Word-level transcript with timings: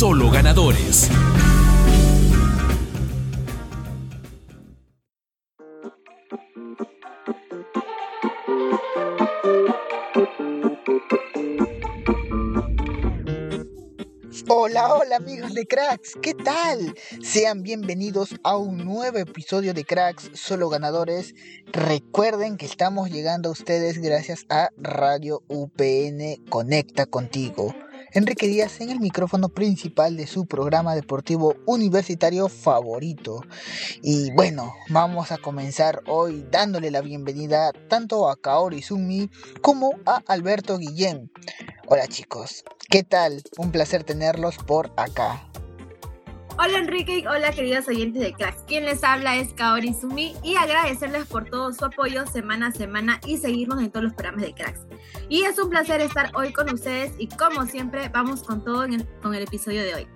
Solo 0.00 0.30
ganadores. 0.30 1.10
Hola, 14.48 14.94
hola 14.94 15.16
amigos 15.16 15.52
de 15.52 15.66
Cracks, 15.66 16.16
¿qué 16.22 16.32
tal? 16.32 16.94
Sean 17.22 17.62
bienvenidos 17.62 18.36
a 18.42 18.56
un 18.56 18.78
nuevo 18.78 19.18
episodio 19.18 19.74
de 19.74 19.84
Cracks, 19.84 20.30
solo 20.32 20.70
ganadores. 20.70 21.34
Recuerden 21.72 22.56
que 22.56 22.64
estamos 22.64 23.10
llegando 23.10 23.50
a 23.50 23.52
ustedes 23.52 23.98
gracias 23.98 24.46
a 24.48 24.70
Radio 24.78 25.42
UPN 25.48 26.42
Conecta 26.48 27.04
contigo. 27.04 27.74
Enrique 28.12 28.48
Díaz 28.48 28.80
en 28.80 28.90
el 28.90 28.98
micrófono 28.98 29.48
principal 29.50 30.16
de 30.16 30.26
su 30.26 30.46
programa 30.46 30.96
deportivo 30.96 31.54
universitario 31.66 32.48
favorito. 32.48 33.42
Y 34.02 34.32
bueno, 34.32 34.74
vamos 34.88 35.30
a 35.30 35.38
comenzar 35.38 36.02
hoy 36.08 36.44
dándole 36.50 36.90
la 36.90 37.02
bienvenida 37.02 37.72
tanto 37.88 38.28
a 38.28 38.34
Kaori 38.36 38.82
Sumi 38.82 39.30
como 39.60 39.92
a 40.06 40.22
Alberto 40.26 40.76
Guillén. 40.78 41.30
Hola 41.86 42.08
chicos, 42.08 42.64
¿qué 42.88 43.04
tal? 43.04 43.42
Un 43.58 43.70
placer 43.70 44.02
tenerlos 44.02 44.56
por 44.58 44.92
acá. 44.96 45.48
Hola 46.58 46.78
Enrique, 46.78 47.24
hola 47.28 47.52
queridos 47.52 47.88
oyentes 47.88 48.20
de 48.20 48.32
Cracks. 48.32 48.62
Quien 48.66 48.84
les 48.84 49.02
habla 49.02 49.36
es 49.36 49.52
Kaori 49.54 49.94
Sumi 49.94 50.34
y 50.42 50.56
agradecerles 50.56 51.26
por 51.26 51.46
todo 51.46 51.72
su 51.72 51.84
apoyo 51.84 52.26
semana 52.26 52.68
a 52.68 52.72
semana 52.72 53.20
y 53.26 53.38
seguirnos 53.38 53.80
en 53.80 53.90
todos 53.90 54.04
los 54.04 54.14
programas 54.14 54.42
de 54.42 54.54
Cracks. 54.54 54.86
Y 55.28 55.42
es 55.42 55.58
un 55.58 55.70
placer 55.70 56.00
estar 56.00 56.30
hoy 56.34 56.52
con 56.52 56.72
ustedes 56.72 57.12
y 57.18 57.28
como 57.28 57.64
siempre 57.66 58.08
vamos 58.10 58.42
con 58.42 58.62
todo 58.62 58.86
con 59.22 59.34
el 59.34 59.42
episodio 59.42 59.82
de 59.82 59.94
hoy. 59.94 60.08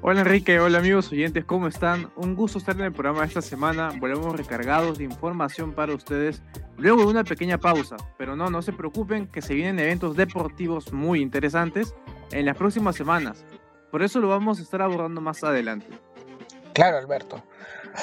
Hola 0.00 0.22
Enrique, 0.22 0.58
hola 0.58 0.78
amigos 0.78 1.12
oyentes, 1.12 1.44
¿cómo 1.44 1.68
están? 1.68 2.10
Un 2.16 2.34
gusto 2.34 2.58
estar 2.58 2.74
en 2.74 2.82
el 2.82 2.92
programa 2.92 3.24
esta 3.24 3.40
semana. 3.40 3.92
Volvemos 4.00 4.34
recargados 4.34 4.98
de 4.98 5.04
información 5.04 5.72
para 5.74 5.94
ustedes 5.94 6.42
luego 6.76 7.02
de 7.02 7.08
una 7.08 7.24
pequeña 7.24 7.58
pausa. 7.58 7.96
Pero 8.18 8.34
no, 8.34 8.50
no 8.50 8.62
se 8.62 8.72
preocupen 8.72 9.28
que 9.28 9.42
se 9.42 9.54
vienen 9.54 9.78
eventos 9.78 10.16
deportivos 10.16 10.92
muy 10.92 11.20
interesantes 11.20 11.94
en 12.32 12.46
las 12.46 12.56
próximas 12.56 12.96
semanas. 12.96 13.44
Por 13.92 14.02
eso 14.02 14.20
lo 14.20 14.28
vamos 14.28 14.58
a 14.58 14.62
estar 14.62 14.80
abordando 14.80 15.20
más 15.20 15.44
adelante. 15.44 15.86
Claro, 16.72 16.96
Alberto. 16.96 17.44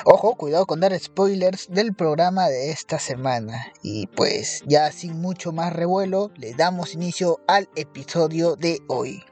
Ojo, 0.06 0.36
cuidado 0.36 0.68
con 0.68 0.80
dar 0.80 0.98
spoilers 0.98 1.68
del 1.68 1.95
programa 1.95 2.48
de 2.48 2.70
esta 2.70 3.00
semana. 3.00 3.73
Y 3.82 4.06
pues 4.06 4.62
ya 4.67 4.92
sin 4.92 5.20
mucho 5.20 5.52
más 5.52 5.73
revuelo, 5.73 6.30
le 6.36 6.54
damos 6.54 6.94
inicio 6.94 7.40
al 7.48 7.67
episodio 7.76 8.56
de 8.56 8.82
hoy. 8.88 9.23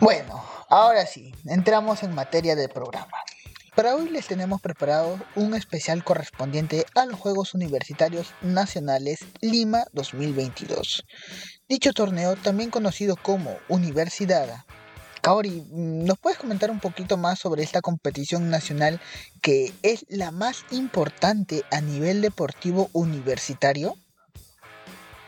Bueno, 0.00 0.44
ahora 0.68 1.06
sí, 1.06 1.32
entramos 1.46 2.02
en 2.02 2.14
materia 2.14 2.54
del 2.54 2.68
programa. 2.68 3.12
Para 3.74 3.94
hoy 3.94 4.10
les 4.10 4.26
tenemos 4.26 4.60
preparado 4.60 5.18
un 5.34 5.54
especial 5.54 6.04
correspondiente 6.04 6.84
a 6.94 7.06
los 7.06 7.18
Juegos 7.18 7.54
Universitarios 7.54 8.34
Nacionales 8.42 9.20
Lima 9.40 9.84
2022. 9.92 11.04
Dicho 11.68 11.92
torneo, 11.94 12.36
también 12.36 12.70
conocido 12.70 13.16
como 13.16 13.56
Universidad. 13.68 14.64
Kaori, 15.22 15.66
¿nos 15.70 16.18
puedes 16.18 16.38
comentar 16.38 16.70
un 16.70 16.80
poquito 16.80 17.16
más 17.16 17.38
sobre 17.38 17.62
esta 17.62 17.80
competición 17.80 18.50
nacional 18.50 19.00
que 19.40 19.72
es 19.82 20.04
la 20.08 20.30
más 20.30 20.64
importante 20.70 21.64
a 21.70 21.80
nivel 21.80 22.20
deportivo 22.20 22.90
universitario? 22.92 23.96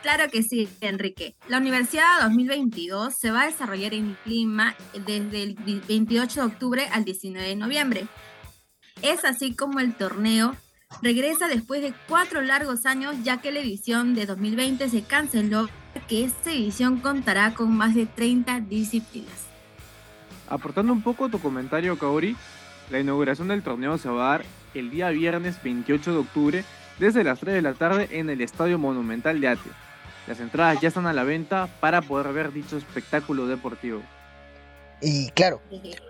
Claro 0.01 0.29
que 0.31 0.43
sí, 0.43 0.69
Enrique. 0.79 1.35
La 1.49 1.57
Universidad 1.57 2.21
2022 2.21 3.13
se 3.13 3.31
va 3.31 3.43
a 3.43 3.45
desarrollar 3.47 3.93
en 3.93 4.17
Lima 4.25 4.75
desde 5.05 5.43
el 5.43 5.55
28 5.87 6.39
de 6.39 6.47
octubre 6.47 6.87
al 6.91 7.03
19 7.03 7.47
de 7.47 7.55
noviembre. 7.55 8.07
Es 9.01 9.25
así 9.25 9.53
como 9.55 9.79
el 9.79 9.93
torneo 9.95 10.55
regresa 11.01 11.47
después 11.47 11.81
de 11.81 11.93
cuatro 12.07 12.41
largos 12.41 12.85
años, 12.85 13.15
ya 13.23 13.41
que 13.41 13.51
la 13.51 13.59
edición 13.59 14.15
de 14.15 14.25
2020 14.25 14.89
se 14.89 15.03
canceló, 15.03 15.69
que 16.07 16.23
esta 16.23 16.51
edición 16.51 16.99
contará 16.99 17.53
con 17.53 17.75
más 17.75 17.93
de 17.93 18.05
30 18.05 18.61
disciplinas. 18.61 19.47
Aportando 20.47 20.93
un 20.93 21.03
poco 21.03 21.29
tu 21.29 21.39
comentario, 21.39 21.97
Kaori, 21.99 22.35
la 22.89 22.99
inauguración 22.99 23.49
del 23.49 23.61
torneo 23.61 23.97
se 23.97 24.09
va 24.09 24.27
a 24.27 24.37
dar 24.37 24.45
el 24.73 24.89
día 24.89 25.09
viernes 25.09 25.61
28 25.61 26.11
de 26.11 26.17
octubre 26.17 26.65
desde 26.99 27.23
las 27.23 27.39
3 27.39 27.53
de 27.53 27.61
la 27.61 27.73
tarde 27.73 28.07
en 28.11 28.29
el 28.29 28.41
Estadio 28.41 28.79
Monumental 28.79 29.39
de 29.39 29.49
Ate. 29.49 29.88
Las 30.29 30.39
entradas 30.39 30.79
ya 30.79 30.89
están 30.89 31.07
a 31.07 31.13
la 31.13 31.23
venta 31.23 31.67
para 31.79 32.03
poder 32.03 32.31
ver 32.33 32.53
dicho 32.53 32.77
espectáculo 32.77 33.47
deportivo. 33.47 34.03
Y 35.01 35.31
claro, 35.31 35.59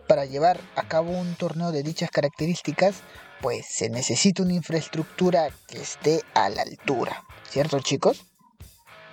para 0.10 0.26
llevar 0.26 0.60
a 0.76 0.90
cabo 0.90 1.12
un 1.12 1.36
torneo 1.36 1.72
de 1.72 1.84
dichas 1.84 2.12
características, 2.12 3.00
pues 3.40 3.66
se 3.66 3.90
necesita 3.90 4.44
una 4.44 4.52
infraestructura 4.52 5.48
que 5.70 5.80
esté 5.80 6.22
a 6.34 6.50
la 6.50 6.64
altura, 6.64 7.24
¿cierto 7.48 7.80
chicos? 7.80 8.26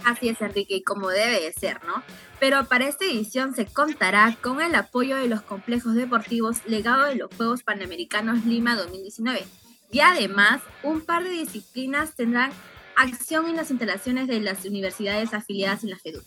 Así 0.05 0.29
es, 0.29 0.43
Enrique, 0.43 0.83
como 0.83 1.09
debe 1.11 1.41
de 1.41 1.53
ser, 1.53 1.85
¿no? 1.85 2.03
Pero 2.41 2.65
para 2.65 2.89
esta 2.89 3.05
edición 3.05 3.55
se 3.55 3.67
contará 3.67 4.37
con 4.43 4.61
el 4.61 4.75
apoyo 4.75 5.17
de 5.17 5.29
los 5.29 5.41
complejos 5.43 5.95
deportivos 5.95 6.67
legado 6.67 7.05
de 7.05 7.15
los 7.15 7.33
Juegos 7.37 7.63
Panamericanos 7.63 8.45
Lima 8.45 8.75
2019. 8.75 9.47
Y 9.93 10.01
además, 10.01 10.63
un 10.83 11.03
par 11.03 11.23
de 11.23 11.31
disciplinas 11.31 12.17
tendrán 12.17 12.51
acción 12.97 13.49
en 13.49 13.57
las 13.57 13.71
instalaciones 13.71 14.27
de 14.27 14.41
las 14.41 14.65
universidades 14.65 15.35
afiliadas 15.35 15.85
en 15.85 15.91
la 15.91 15.99
FEDU. 15.99 16.23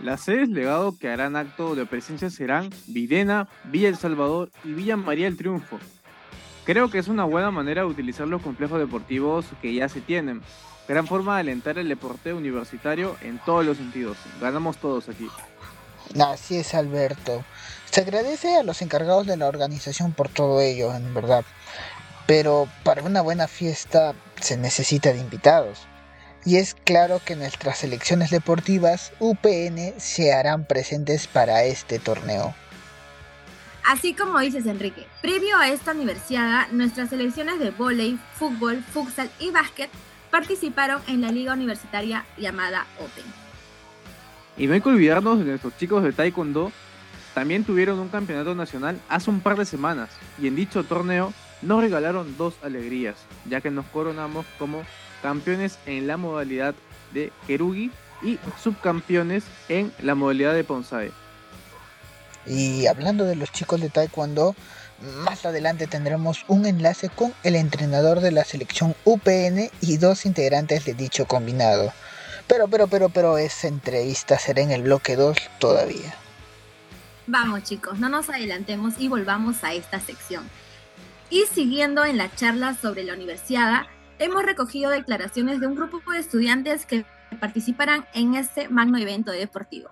Las 0.00 0.22
sedes 0.22 0.48
legado 0.48 0.96
que 0.96 1.08
harán 1.08 1.36
acto 1.36 1.74
de 1.74 1.84
presencia 1.84 2.30
serán 2.30 2.70
Videna, 2.86 3.48
Villa 3.64 3.88
El 3.88 3.98
Salvador 3.98 4.50
y 4.64 4.72
Villa 4.72 4.96
María 4.96 5.26
el 5.26 5.36
Triunfo. 5.36 5.78
Creo 6.64 6.90
que 6.90 6.98
es 6.98 7.08
una 7.08 7.24
buena 7.24 7.50
manera 7.50 7.82
de 7.82 7.88
utilizar 7.88 8.26
los 8.26 8.40
complejos 8.40 8.78
deportivos 8.78 9.44
que 9.60 9.74
ya 9.74 9.88
se 9.88 10.00
tienen. 10.00 10.40
Gran 10.88 11.06
forma 11.06 11.34
de 11.34 11.40
alentar 11.40 11.78
el 11.78 11.88
deporte 11.88 12.32
universitario 12.32 13.16
en 13.20 13.38
todos 13.44 13.64
los 13.64 13.76
sentidos. 13.76 14.16
Ganamos 14.40 14.78
todos 14.78 15.08
aquí. 15.08 15.28
Así 16.18 16.56
es, 16.56 16.74
Alberto. 16.74 17.44
Se 17.90 18.00
agradece 18.00 18.56
a 18.56 18.62
los 18.62 18.82
encargados 18.82 19.26
de 19.26 19.36
la 19.36 19.48
organización 19.48 20.12
por 20.12 20.28
todo 20.28 20.60
ello, 20.60 20.94
en 20.94 21.12
verdad. 21.12 21.44
Pero 22.30 22.68
para 22.84 23.02
una 23.02 23.22
buena 23.22 23.48
fiesta 23.48 24.14
se 24.40 24.56
necesita 24.56 25.12
de 25.12 25.18
invitados. 25.18 25.88
Y 26.44 26.58
es 26.58 26.74
claro 26.74 27.20
que 27.24 27.34
nuestras 27.34 27.78
selecciones 27.78 28.30
deportivas 28.30 29.12
UPN 29.18 29.94
se 29.98 30.32
harán 30.32 30.64
presentes 30.64 31.26
para 31.26 31.64
este 31.64 31.98
torneo. 31.98 32.54
Así 33.84 34.14
como 34.14 34.38
dices 34.38 34.66
Enrique, 34.66 35.08
previo 35.20 35.56
a 35.58 35.70
esta 35.70 35.90
universidad, 35.90 36.68
nuestras 36.70 37.10
selecciones 37.10 37.58
de 37.58 37.72
vóley, 37.72 38.16
fútbol, 38.34 38.80
futsal 38.80 39.28
y 39.40 39.50
básquet 39.50 39.90
participaron 40.30 41.02
en 41.08 41.22
la 41.22 41.32
liga 41.32 41.54
universitaria 41.54 42.24
llamada 42.38 42.86
Open. 43.00 43.24
Y 44.56 44.68
no 44.68 44.74
hay 44.74 44.80
que 44.80 44.88
olvidarnos 44.88 45.40
de 45.40 45.46
nuestros 45.46 45.76
chicos 45.78 46.04
de 46.04 46.12
Taekwondo, 46.12 46.70
también 47.34 47.64
tuvieron 47.64 47.98
un 47.98 48.08
campeonato 48.08 48.54
nacional 48.54 49.00
hace 49.08 49.30
un 49.30 49.40
par 49.40 49.56
de 49.56 49.64
semanas 49.64 50.10
y 50.40 50.46
en 50.46 50.54
dicho 50.54 50.84
torneo 50.84 51.34
nos 51.62 51.80
regalaron 51.80 52.36
dos 52.36 52.54
alegrías, 52.62 53.16
ya 53.48 53.60
que 53.60 53.70
nos 53.70 53.86
coronamos 53.86 54.46
como 54.58 54.82
campeones 55.22 55.78
en 55.86 56.06
la 56.06 56.16
modalidad 56.16 56.74
de 57.12 57.32
Kerugi 57.46 57.90
y 58.22 58.38
subcampeones 58.62 59.44
en 59.68 59.92
la 60.00 60.14
modalidad 60.14 60.54
de 60.54 60.64
Ponsae. 60.64 61.12
Y 62.46 62.86
hablando 62.86 63.24
de 63.24 63.36
los 63.36 63.52
chicos 63.52 63.80
de 63.80 63.90
Taekwondo, 63.90 64.54
más 65.24 65.46
adelante 65.46 65.86
tendremos 65.86 66.44
un 66.48 66.66
enlace 66.66 67.08
con 67.08 67.32
el 67.42 67.56
entrenador 67.56 68.20
de 68.20 68.32
la 68.32 68.44
selección 68.44 68.94
UPN 69.04 69.70
y 69.80 69.96
dos 69.96 70.26
integrantes 70.26 70.84
de 70.84 70.94
dicho 70.94 71.26
combinado. 71.26 71.92
Pero, 72.46 72.68
pero, 72.68 72.88
pero, 72.88 73.08
pero 73.08 73.38
esa 73.38 73.68
entrevista 73.68 74.38
será 74.38 74.62
en 74.62 74.72
el 74.72 74.82
bloque 74.82 75.16
2 75.16 75.36
todavía. 75.58 76.14
Vamos 77.26 77.62
chicos, 77.62 77.98
no 77.98 78.08
nos 78.08 78.28
adelantemos 78.28 78.94
y 78.98 79.08
volvamos 79.08 79.62
a 79.62 79.72
esta 79.72 80.00
sección. 80.00 80.42
Y 81.30 81.44
siguiendo 81.46 82.04
en 82.04 82.18
la 82.18 82.34
charla 82.34 82.74
sobre 82.74 83.04
la 83.04 83.14
universidad, 83.14 83.86
hemos 84.18 84.42
recogido 84.42 84.90
declaraciones 84.90 85.60
de 85.60 85.68
un 85.68 85.76
grupo 85.76 86.10
de 86.10 86.18
estudiantes 86.18 86.86
que 86.86 87.06
participarán 87.38 88.04
en 88.14 88.34
este 88.34 88.68
magno 88.68 88.98
evento 88.98 89.30
deportivo. 89.30 89.90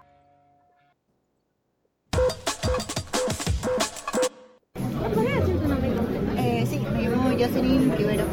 Eh, 6.37 6.67
sí, 6.69 6.81
me 6.93 7.03
llamo 7.09 7.31
Jocelyn 7.31 7.97
Rivero 7.97 8.25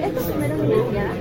¿Es 0.00 0.14
tu 0.14 0.24
primera 0.30 0.54
universidad? 0.54 1.16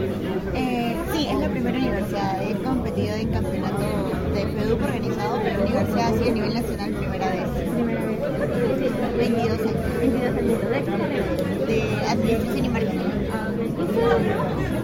Eh, 0.53 0.97
sí, 1.13 1.27
es 1.31 1.39
la 1.39 1.49
primera 1.49 1.77
universidad. 1.79 2.43
He 2.43 2.53
competido 2.63 3.15
en 3.15 3.31
campeonato 3.31 4.11
de 4.35 4.45
FEDUC 4.45 4.83
organizado, 4.83 5.41
pero 5.41 5.63
universidad 5.63 6.13
así 6.13 6.29
a 6.29 6.31
nivel 6.31 6.53
nacional 6.53 6.91
primera 6.93 7.29
vez. 7.31 7.66
Primera 9.17 9.55
vez. 9.55 9.73
22 9.99 10.37
años. 10.37 10.61
22 10.69 10.71
años. 10.73 10.99
¿De 10.99 11.07
qué? 11.09 11.73
De 11.73 11.81
administración 12.07 12.65
y 12.65 12.69
marketing. 12.69 12.99
Ah, 13.33 13.49
ok. 13.49 13.59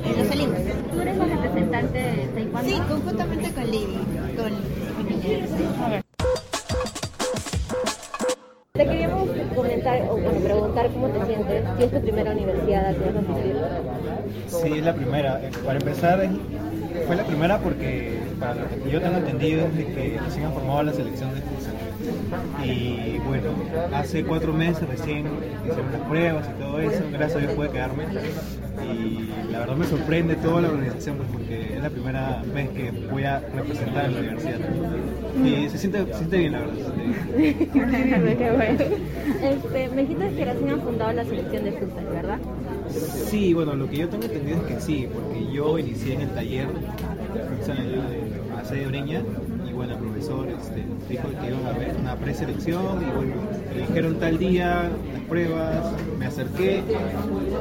En 0.06 0.18
los 0.18 0.32
Olimpos. 0.32 0.60
¿Tú 0.92 1.02
eres 1.02 1.18
la 1.18 1.26
representante 1.26 1.98
de 2.00 2.28
Taekwondo? 2.34 2.70
Sí, 2.70 2.82
conjuntamente 2.90 3.52
con 3.52 3.66
Lady, 3.68 4.00
con. 4.36 4.54
Te 8.74 8.86
queríamos 8.88 9.30
comentar, 9.56 10.02
o 10.10 10.14
bueno, 10.14 10.40
preguntar 10.40 10.90
cómo 10.92 11.10
te 11.10 11.26
sientes, 11.28 11.64
si 11.78 11.84
es 11.84 11.92
tu 11.92 12.02
primera 12.02 12.32
universidad 12.32 12.88
a 12.88 12.94
que. 12.94 13.00
Sí, 14.48 14.74
es 14.80 14.84
la 14.84 14.96
primera. 14.96 15.42
Para 15.64 15.78
empezar, 15.78 16.28
fue 17.06 17.16
la 17.16 17.24
primera 17.24 17.60
porque, 17.60 18.20
para 18.40 18.56
lo 18.56 18.84
que 18.84 18.90
yo 18.90 19.00
tengo 19.00 19.18
entendido, 19.18 19.68
es 19.68 19.78
de 19.78 19.86
que 19.86 20.20
recién 20.26 20.46
han 20.46 20.54
formado 20.54 20.82
la 20.82 20.94
selección 20.94 21.36
de 21.36 21.42
futsal. 21.42 21.83
Y 22.64 23.20
bueno, 23.26 23.50
hace 23.94 24.24
cuatro 24.24 24.54
meses 24.54 24.88
recién 24.88 25.26
hicieron 25.66 25.92
las 25.92 26.02
pruebas 26.02 26.50
y 26.50 26.62
todo 26.62 26.80
eso. 26.80 27.04
Gracias 27.12 27.36
a 27.36 27.40
Dios 27.40 27.54
pude 27.54 27.70
quedarme. 27.70 28.06
Y 28.84 29.52
la 29.52 29.60
verdad 29.60 29.76
me 29.76 29.86
sorprende 29.86 30.36
toda 30.36 30.62
la 30.62 30.70
organización 30.70 31.18
pues, 31.18 31.30
porque 31.32 31.76
es 31.76 31.82
la 31.82 31.90
primera 31.90 32.44
vez 32.54 32.70
que 32.70 32.92
voy 33.10 33.24
a 33.24 33.40
representar 33.40 34.06
a 34.06 34.10
la 34.10 34.20
universidad. 34.20 34.60
Y 35.44 35.70
se 35.70 35.78
siente, 35.78 36.06
se 36.06 36.14
siente 36.16 36.38
bien, 36.38 36.52
la 36.54 36.60
verdad. 36.60 36.76
Este, 39.44 39.90
me 39.90 40.04
dijiste 40.04 40.36
que 40.36 40.46
recién 40.46 40.70
han 40.70 40.82
fundado 40.82 41.12
la 41.12 41.26
selección 41.26 41.66
de 41.66 41.74
futsal, 41.74 42.06
¿verdad? 42.06 42.40
Sí, 42.90 43.54
bueno, 43.54 43.76
lo 43.76 43.90
que 43.90 43.98
yo 43.98 44.08
tengo 44.08 44.24
entendido 44.24 44.58
es 44.60 44.64
que 44.64 44.80
sí, 44.80 45.08
porque 45.14 45.52
yo 45.52 45.78
inicié 45.78 46.14
en 46.14 46.22
el 46.22 46.30
taller 46.30 46.68
futsal 47.50 48.34
de 48.72 48.88
Oreña 48.88 49.22
y 49.43 49.43
bueno, 49.86 49.94
el 49.94 50.00
profesor 50.00 50.48
este, 50.50 50.84
dijo 51.10 51.28
que 51.42 51.48
iban 51.48 51.66
a 51.66 51.70
haber 51.70 51.96
una 51.98 52.16
preselección 52.16 53.02
y 53.02 53.12
bueno, 53.16 53.34
me 53.74 53.82
dijeron 53.82 54.20
tal 54.20 54.38
día 54.38 54.90
las 55.14 55.22
pruebas, 55.28 55.92
me 56.18 56.26
acerqué 56.26 56.84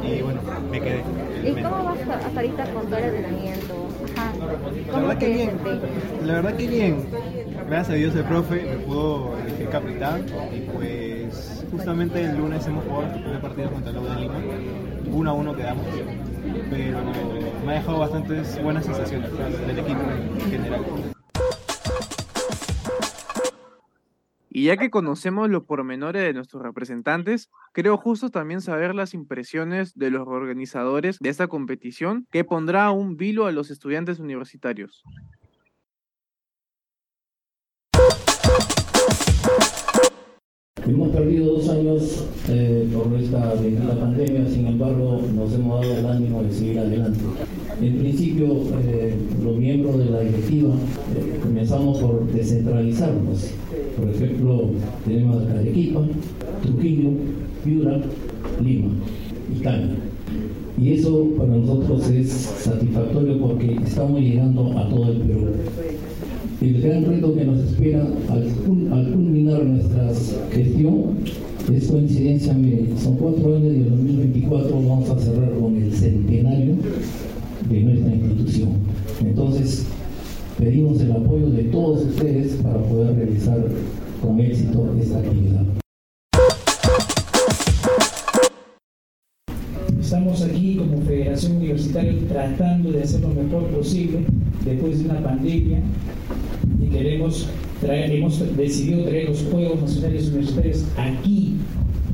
y 0.04 0.22
bueno, 0.22 0.40
me 0.70 0.80
quedé. 0.80 1.02
¿Y 1.44 1.52
Me- 1.52 1.62
cómo 1.62 1.84
vas 1.84 1.98
hasta 2.00 2.40
ahorita 2.40 2.64
con 2.72 2.86
todo 2.86 2.96
el 2.98 3.04
entrenamiento? 3.04 3.88
Ajá. 4.16 4.32
La 4.38 4.92
¿Cómo 4.92 5.06
verdad 5.08 5.18
que 5.18 5.28
bien, 5.28 5.50
la 6.24 6.32
verdad 6.34 6.54
que 6.56 6.66
bien. 6.68 7.06
Gracias 7.66 7.90
a 7.90 7.94
Dios 7.94 8.14
el 8.14 8.24
profe 8.24 8.54
me 8.64 8.76
pudo 8.84 9.36
elegir 9.38 9.68
capitán 9.68 10.24
y 10.54 10.60
pues 10.70 11.64
justamente 11.70 12.22
el 12.22 12.36
lunes 12.36 12.66
hemos 12.66 12.84
jugado 12.84 13.02
nuestro 13.02 13.22
primer 13.22 13.40
partido 13.40 13.70
contra 13.70 13.92
la 13.92 14.00
U 14.00 14.04
de 14.04 14.20
Lima. 14.20 14.34
Uno 15.12 15.30
a 15.30 15.32
uno 15.34 15.54
quedamos, 15.56 15.86
pero 16.70 16.98
me 17.66 17.72
ha 17.72 17.74
dejado 17.76 17.98
bastantes 17.98 18.62
buenas 18.62 18.84
sensaciones 18.84 19.30
del 19.66 19.78
equipo 19.78 20.00
en 20.44 20.50
general. 20.50 20.80
Y 24.62 24.66
ya 24.66 24.76
que 24.76 24.90
conocemos 24.90 25.50
los 25.50 25.64
pormenores 25.64 26.22
de 26.22 26.34
nuestros 26.34 26.62
representantes, 26.62 27.50
creo 27.72 27.96
justo 27.96 28.30
también 28.30 28.60
saber 28.60 28.94
las 28.94 29.12
impresiones 29.12 29.92
de 29.98 30.10
los 30.10 30.28
organizadores 30.28 31.18
de 31.18 31.30
esta 31.30 31.48
competición 31.48 32.28
que 32.30 32.44
pondrá 32.44 32.92
un 32.92 33.16
vilo 33.16 33.46
a 33.46 33.50
los 33.50 33.72
estudiantes 33.72 34.20
universitarios. 34.20 35.02
Hemos 40.86 41.10
perdido 41.10 41.54
dos 41.54 41.68
años 41.68 42.28
eh, 42.48 42.88
por 42.92 43.12
esta 43.14 43.54
pandemia, 43.98 44.46
sin 44.48 44.66
embargo 44.68 45.22
nos 45.34 45.52
hemos 45.54 45.80
dado 45.80 45.96
el 45.96 46.06
ánimo 46.06 46.42
de 46.44 46.52
seguir 46.52 46.78
adelante. 46.78 47.20
En 47.80 47.98
principio, 47.98 48.46
eh, 48.80 49.16
los 49.42 49.56
miembros 49.56 49.98
de 49.98 50.04
la 50.06 50.20
directiva 50.20 50.74
eh, 51.16 51.40
comenzamos 51.42 51.98
por 52.00 52.26
descentralizarnos. 52.32 53.54
Por 53.98 54.08
ejemplo, 54.08 54.70
tenemos 55.06 55.42
acá 55.44 55.58
Arequipa, 55.60 56.00
Trujillo, 56.62 57.10
Piura, 57.64 58.00
Lima 58.64 58.88
y 59.56 59.60
Cali. 59.62 59.84
Y 60.80 60.92
eso 60.94 61.28
para 61.36 61.54
nosotros 61.56 62.08
es 62.10 62.28
satisfactorio 62.30 63.38
porque 63.40 63.74
estamos 63.84 64.20
llegando 64.20 64.76
a 64.78 64.88
todo 64.88 65.12
el 65.12 65.18
Perú. 65.18 65.46
El 66.60 66.80
gran 66.80 67.04
reto 67.04 67.34
que 67.34 67.44
nos 67.44 67.58
espera 67.60 68.06
al, 68.30 68.44
cul- 68.66 68.90
al 68.92 69.12
culminar 69.12 69.64
nuestra 69.64 70.08
gestión 70.52 71.16
es 71.72 71.88
coincidencia, 71.88 72.56
son 73.02 73.16
cuatro 73.16 73.56
años 73.56 73.72
y 73.74 73.76
en 73.78 73.90
2024 73.90 74.74
vamos 74.74 75.10
a 75.10 75.18
cerrar 75.18 75.52
con 75.58 75.76
el 75.76 75.92
centenario 75.92 76.74
de 77.68 77.80
nuestra 77.82 78.14
institución. 78.14 78.70
Entonces, 79.24 79.86
pedimos 80.62 81.00
el 81.00 81.10
apoyo 81.10 81.50
de 81.50 81.64
todos 81.64 82.04
ustedes 82.04 82.52
para 82.62 82.78
poder 82.78 83.16
realizar 83.16 83.58
con 84.20 84.38
éxito 84.38 84.94
esta 85.00 85.18
actividad. 85.18 85.64
Estamos 90.00 90.42
aquí 90.42 90.76
como 90.76 91.02
Federación 91.02 91.56
Universitaria 91.56 92.14
tratando 92.28 92.92
de 92.92 93.02
hacer 93.02 93.22
lo 93.22 93.28
mejor 93.28 93.66
posible 93.68 94.20
después 94.64 95.00
de 95.00 95.06
una 95.06 95.20
pandemia 95.20 95.80
y 96.80 96.86
queremos 96.86 97.48
hemos 97.82 98.56
decidido 98.56 99.02
traer 99.02 99.28
los 99.28 99.42
Juegos 99.50 99.80
Nacionales 99.80 100.28
Universitarios 100.28 100.84
aquí 100.96 101.54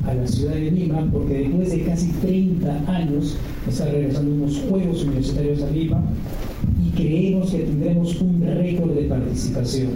a 0.07 0.15
la 0.15 0.25
ciudad 0.25 0.53
de 0.53 0.71
Lima 0.71 1.07
porque 1.11 1.39
después 1.41 1.69
de 1.69 1.83
casi 1.83 2.07
30 2.13 2.91
años 2.91 3.37
están 3.67 3.91
regresando 3.91 4.31
unos 4.31 4.57
Juegos 4.67 5.03
Universitarios 5.03 5.61
a 5.61 5.69
Lima 5.69 6.03
creemos 6.99 7.51
que 7.51 7.59
tendremos 7.59 8.21
un 8.21 8.41
récord 8.41 8.91
de 8.91 9.03
participación. 9.03 9.87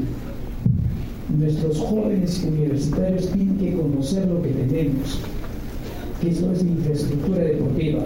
Nuestros 1.38 1.78
jóvenes 1.80 2.44
universitarios 2.48 3.30
tienen 3.30 3.58
que 3.58 3.74
conocer 3.74 4.28
lo 4.28 4.42
que 4.42 4.50
tenemos, 4.50 5.20
que 6.22 6.30
esto 6.30 6.52
es 6.54 6.62
infraestructura 6.62 7.44
deportiva, 7.44 8.04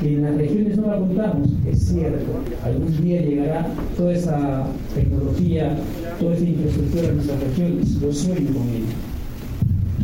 que 0.00 0.14
en 0.14 0.22
las 0.22 0.36
regiones 0.36 0.76
no 0.76 0.88
la 0.88 0.98
contamos, 0.98 1.50
es 1.70 1.78
cierto, 1.78 2.24
algún 2.64 3.02
día 3.02 3.22
llegará 3.22 3.68
toda 3.96 4.12
esa 4.12 4.66
tecnología, 4.94 5.76
toda 6.18 6.34
esa 6.34 6.44
infraestructura 6.44 7.08
a 7.08 7.12
nuestras 7.12 7.40
regiones, 7.40 8.00
yo 8.00 8.12
sueño 8.12 8.48
con 8.48 8.68
ello. 8.70 8.96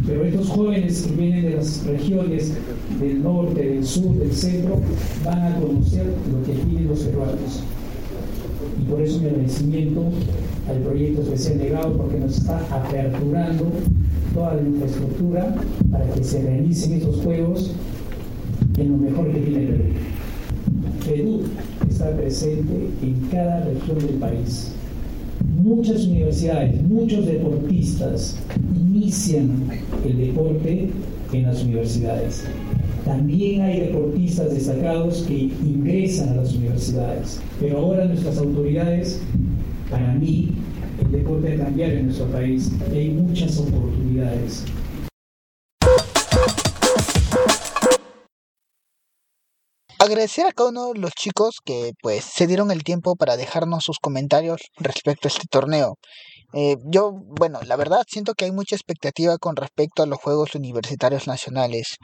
Pero 0.06 0.24
estos 0.24 0.48
jóvenes 0.48 1.02
que 1.02 1.14
vienen 1.14 1.44
de 1.44 1.56
las 1.56 1.84
regiones 1.86 2.52
del 3.00 3.22
norte, 3.22 3.68
del 3.68 3.84
sur, 3.84 4.14
del 4.16 4.32
centro, 4.32 4.80
van 5.24 5.42
a 5.42 5.56
conocer 5.56 6.06
lo 6.30 6.42
que 6.44 6.52
tienen 6.60 6.88
los 6.88 7.00
peruanos. 7.00 7.62
Y 8.82 8.90
por 8.90 9.00
eso 9.00 9.20
mi 9.20 9.28
agradecimiento 9.28 10.02
al 10.68 10.78
proyecto 10.78 11.22
especial 11.22 11.58
legado, 11.58 11.96
porque 11.96 12.18
nos 12.18 12.38
está 12.38 12.58
aperturando 12.70 13.70
toda 14.34 14.54
la 14.54 14.62
infraestructura 14.62 15.54
para 15.90 16.04
que 16.12 16.24
se 16.24 16.42
realicen 16.42 16.94
estos 16.94 17.16
juegos 17.22 17.70
en 18.78 18.90
lo 18.90 18.96
mejor 18.98 19.32
que 19.32 19.40
tiene 19.40 19.66
Perú. 19.66 19.84
Perú 21.06 21.40
está 21.88 22.10
presente 22.16 22.88
en 23.02 23.28
cada 23.30 23.64
región 23.64 23.98
del 23.98 24.16
país. 24.16 24.72
Muchas 25.62 26.06
universidades, 26.06 26.82
muchos 26.82 27.26
deportistas 27.26 28.36
inician 28.74 29.50
el 30.04 30.18
deporte 30.18 30.90
en 31.32 31.42
las 31.42 31.62
universidades. 31.62 32.44
También 33.04 33.62
hay 33.62 33.80
deportistas 33.80 34.54
destacados 34.54 35.24
que 35.26 35.34
ingresan 35.34 36.30
a 36.30 36.34
las 36.36 36.54
universidades. 36.54 37.40
Pero 37.58 37.78
ahora 37.78 38.04
nuestras 38.04 38.38
autoridades, 38.38 39.20
para 39.90 40.14
mí, 40.14 40.50
el 41.00 41.10
deporte 41.10 41.54
ha 41.54 41.64
cambiado 41.64 41.92
en 41.94 42.06
nuestro 42.06 42.26
país 42.26 42.70
hay 42.92 43.10
muchas 43.10 43.58
oportunidades. 43.58 44.64
Agradecer 49.98 50.46
a 50.46 50.52
cada 50.52 50.70
uno 50.70 50.92
de 50.92 51.00
los 51.00 51.12
chicos 51.12 51.56
que 51.64 51.92
pues 52.02 52.24
se 52.24 52.46
dieron 52.46 52.70
el 52.70 52.82
tiempo 52.82 53.14
para 53.16 53.36
dejarnos 53.36 53.84
sus 53.84 53.98
comentarios 53.98 54.60
respecto 54.76 55.26
a 55.26 55.30
este 55.30 55.46
torneo. 55.48 55.96
Eh, 56.54 56.76
yo, 56.84 57.12
bueno, 57.12 57.60
la 57.64 57.76
verdad 57.76 58.02
siento 58.06 58.34
que 58.34 58.44
hay 58.44 58.52
mucha 58.52 58.76
expectativa 58.76 59.38
con 59.38 59.56
respecto 59.56 60.02
a 60.02 60.06
los 60.06 60.18
Juegos 60.18 60.54
Universitarios 60.54 61.26
Nacionales. 61.26 61.96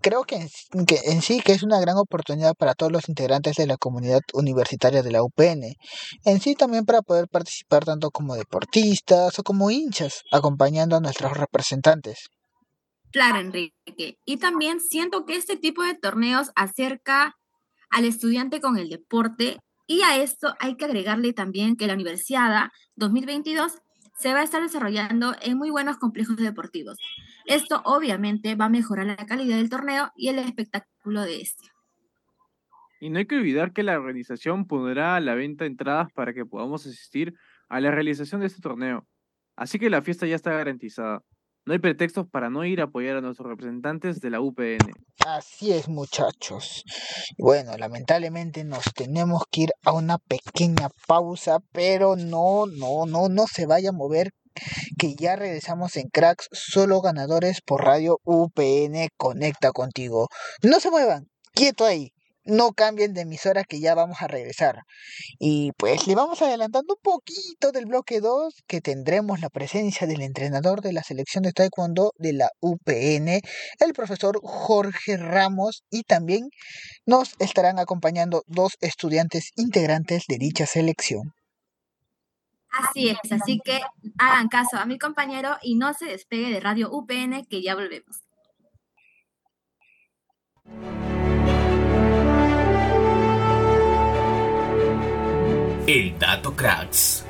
Creo 0.00 0.24
que 0.24 0.36
en, 0.36 0.86
que 0.86 0.96
en 1.04 1.22
sí 1.22 1.40
que 1.40 1.52
es 1.52 1.62
una 1.62 1.80
gran 1.80 1.96
oportunidad 1.96 2.54
para 2.54 2.74
todos 2.74 2.92
los 2.92 3.08
integrantes 3.08 3.56
de 3.56 3.66
la 3.66 3.76
comunidad 3.76 4.20
universitaria 4.32 5.02
de 5.02 5.12
la 5.12 5.22
UPN. 5.22 5.76
En 6.24 6.40
sí 6.40 6.54
también 6.54 6.84
para 6.84 7.02
poder 7.02 7.28
participar 7.28 7.84
tanto 7.84 8.10
como 8.10 8.34
deportistas 8.34 9.38
o 9.38 9.42
como 9.42 9.70
hinchas, 9.70 10.22
acompañando 10.32 10.96
a 10.96 11.00
nuestros 11.00 11.36
representantes. 11.36 12.28
Claro, 13.10 13.40
Enrique. 13.40 14.18
Y 14.24 14.36
también 14.36 14.80
siento 14.80 15.24
que 15.24 15.36
este 15.36 15.56
tipo 15.56 15.82
de 15.82 15.94
torneos 15.94 16.50
acerca 16.54 17.36
al 17.90 18.04
estudiante 18.04 18.60
con 18.60 18.76
el 18.76 18.90
deporte 18.90 19.58
y 19.86 20.02
a 20.02 20.18
esto 20.18 20.54
hay 20.60 20.76
que 20.76 20.84
agregarle 20.84 21.32
también 21.32 21.76
que 21.76 21.86
la 21.86 21.94
Universidad 21.94 22.68
2022 22.96 23.72
se 24.18 24.34
va 24.34 24.40
a 24.40 24.42
estar 24.42 24.60
desarrollando 24.60 25.34
en 25.40 25.56
muy 25.56 25.70
buenos 25.70 25.96
complejos 25.96 26.36
deportivos. 26.36 26.98
Esto 27.48 27.80
obviamente 27.86 28.54
va 28.56 28.66
a 28.66 28.68
mejorar 28.68 29.06
la 29.06 29.16
calidad 29.16 29.56
del 29.56 29.70
torneo 29.70 30.12
y 30.14 30.28
el 30.28 30.38
espectáculo 30.38 31.22
de 31.22 31.40
este. 31.40 31.64
Y 33.00 33.08
no 33.08 33.18
hay 33.18 33.26
que 33.26 33.36
olvidar 33.36 33.72
que 33.72 33.82
la 33.82 33.96
organización 33.96 34.66
pondrá 34.66 35.16
a 35.16 35.20
la 35.20 35.34
venta 35.34 35.64
entradas 35.64 36.08
para 36.12 36.34
que 36.34 36.44
podamos 36.44 36.84
asistir 36.84 37.32
a 37.70 37.80
la 37.80 37.90
realización 37.90 38.42
de 38.42 38.48
este 38.48 38.60
torneo. 38.60 39.06
Así 39.56 39.78
que 39.78 39.88
la 39.88 40.02
fiesta 40.02 40.26
ya 40.26 40.36
está 40.36 40.52
garantizada. 40.52 41.22
No 41.64 41.72
hay 41.72 41.78
pretextos 41.78 42.26
para 42.28 42.50
no 42.50 42.66
ir 42.66 42.82
a 42.82 42.84
apoyar 42.84 43.16
a 43.16 43.22
nuestros 43.22 43.48
representantes 43.48 44.20
de 44.20 44.28
la 44.28 44.42
UPN. 44.42 44.92
Así 45.26 45.72
es, 45.72 45.88
muchachos. 45.88 46.84
Bueno, 47.38 47.78
lamentablemente 47.78 48.62
nos 48.62 48.84
tenemos 48.94 49.44
que 49.50 49.62
ir 49.62 49.70
a 49.84 49.92
una 49.92 50.18
pequeña 50.18 50.88
pausa, 51.06 51.60
pero 51.72 52.14
no, 52.14 52.66
no, 52.66 53.06
no, 53.06 53.28
no 53.30 53.46
se 53.46 53.64
vaya 53.64 53.88
a 53.88 53.92
mover, 53.92 54.32
que 54.98 55.14
ya 55.14 55.36
regresamos 55.36 55.96
en 55.96 56.08
Cracks, 56.08 56.48
solo 56.52 57.00
ganadores 57.00 57.60
por 57.60 57.84
radio 57.84 58.18
UPN 58.24 59.08
Conecta 59.16 59.72
contigo. 59.72 60.28
No 60.62 60.80
se 60.80 60.90
muevan, 60.90 61.28
quieto 61.54 61.84
ahí 61.84 62.12
no 62.48 62.72
cambien 62.72 63.12
de 63.12 63.20
emisora 63.22 63.64
que 63.64 63.78
ya 63.78 63.94
vamos 63.94 64.18
a 64.20 64.26
regresar. 64.26 64.80
Y 65.38 65.72
pues 65.72 66.06
le 66.06 66.14
vamos 66.14 66.40
adelantando 66.42 66.94
un 66.94 67.02
poquito 67.02 67.72
del 67.72 67.86
bloque 67.86 68.20
2 68.20 68.54
que 68.66 68.80
tendremos 68.80 69.40
la 69.40 69.50
presencia 69.50 70.06
del 70.06 70.22
entrenador 70.22 70.80
de 70.80 70.94
la 70.94 71.02
selección 71.02 71.44
de 71.44 71.52
taekwondo 71.52 72.12
de 72.16 72.32
la 72.32 72.50
UPN, 72.60 73.40
el 73.80 73.92
profesor 73.94 74.40
Jorge 74.42 75.18
Ramos 75.18 75.84
y 75.90 76.04
también 76.04 76.48
nos 77.06 77.34
estarán 77.38 77.78
acompañando 77.78 78.42
dos 78.46 78.76
estudiantes 78.80 79.50
integrantes 79.56 80.24
de 80.26 80.38
dicha 80.38 80.66
selección. 80.66 81.34
Así 82.70 83.08
es, 83.08 83.32
así 83.32 83.60
que 83.64 83.80
hagan 84.18 84.48
caso 84.48 84.76
a 84.76 84.84
mi 84.84 84.98
compañero 84.98 85.56
y 85.62 85.74
no 85.76 85.94
se 85.94 86.06
despegue 86.06 86.50
de 86.50 86.60
Radio 86.60 86.90
UPN 86.90 87.46
que 87.46 87.62
ya 87.62 87.74
volvemos. 87.74 88.22
El 95.86 96.18
Dato 96.18 96.54
Cracks. 96.54 97.27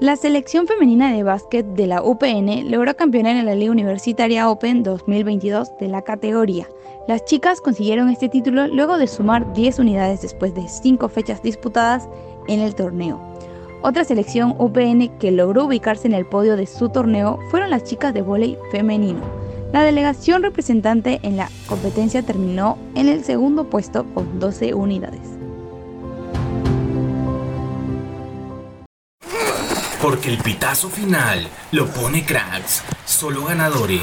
La 0.00 0.16
selección 0.16 0.66
femenina 0.66 1.12
de 1.12 1.22
básquet 1.22 1.64
de 1.64 1.86
la 1.86 2.02
UPN 2.02 2.70
logró 2.70 2.96
campeonar 2.96 3.36
en 3.36 3.46
la 3.46 3.54
Liga 3.54 3.70
Universitaria 3.70 4.50
Open 4.50 4.82
2022 4.82 5.76
de 5.78 5.88
la 5.88 6.02
categoría. 6.02 6.66
Las 7.06 7.24
chicas 7.26 7.60
consiguieron 7.60 8.08
este 8.08 8.28
título 8.28 8.66
luego 8.66 8.96
de 8.96 9.06
sumar 9.06 9.52
10 9.52 9.78
unidades 9.78 10.22
después 10.22 10.54
de 10.54 10.66
5 10.66 11.08
fechas 11.10 11.42
disputadas 11.42 12.08
en 12.48 12.60
el 12.60 12.74
torneo. 12.74 13.20
Otra 13.82 14.04
selección 14.04 14.56
UPN 14.58 15.18
que 15.18 15.30
logró 15.30 15.66
ubicarse 15.66 16.08
en 16.08 16.14
el 16.14 16.26
podio 16.26 16.56
de 16.56 16.66
su 16.66 16.88
torneo 16.88 17.38
fueron 17.50 17.70
las 17.70 17.84
chicas 17.84 18.12
de 18.14 18.22
vóley 18.22 18.56
femenino 18.72 19.20
la 19.72 19.84
delegación 19.84 20.42
representante 20.42 21.20
en 21.22 21.36
la 21.36 21.48
competencia 21.68 22.22
terminó 22.22 22.76
en 22.96 23.08
el 23.08 23.22
segundo 23.22 23.70
puesto 23.70 24.04
con 24.14 24.40
12 24.40 24.74
unidades. 24.74 25.39
Porque 30.02 30.30
el 30.30 30.38
pitazo 30.38 30.88
final 30.88 31.46
lo 31.72 31.86
pone 31.88 32.24
cracks, 32.24 32.82
solo 33.04 33.44
ganadores. 33.44 34.00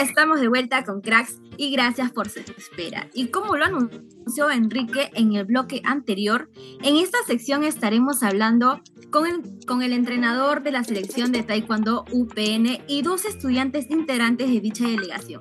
Estamos 0.00 0.40
de 0.40 0.48
vuelta 0.48 0.84
con 0.84 1.00
Cracks 1.00 1.40
y 1.56 1.70
gracias 1.70 2.12
por 2.12 2.28
su 2.28 2.40
espera. 2.40 3.08
Y 3.14 3.28
como 3.28 3.56
lo 3.56 3.64
anunció 3.64 4.50
Enrique 4.50 5.10
en 5.14 5.34
el 5.34 5.44
bloque 5.44 5.80
anterior, 5.84 6.50
en 6.82 6.96
esta 6.96 7.18
sección 7.26 7.64
estaremos 7.64 8.22
hablando 8.22 8.80
con 9.10 9.26
el, 9.26 9.66
con 9.66 9.82
el 9.82 9.92
entrenador 9.92 10.62
de 10.62 10.72
la 10.72 10.84
selección 10.84 11.32
de 11.32 11.42
Taekwondo 11.42 12.04
UPN 12.12 12.78
y 12.86 13.02
dos 13.02 13.24
estudiantes 13.24 13.90
integrantes 13.90 14.48
de 14.48 14.60
dicha 14.60 14.86
delegación. 14.86 15.40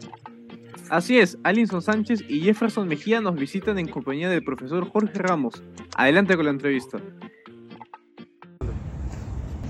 Así 0.90 1.20
es, 1.20 1.38
Alinson 1.44 1.82
Sánchez 1.82 2.24
y 2.28 2.42
Jefferson 2.42 2.88
Mejía 2.88 3.20
nos 3.20 3.36
visitan 3.36 3.78
en 3.78 3.90
compañía 3.90 4.30
del 4.30 4.44
profesor 4.44 4.90
Jorge 4.90 5.20
Ramos. 5.20 5.62
Adelante 5.96 6.36
con 6.36 6.46
la 6.46 6.52
entrevista. 6.52 7.02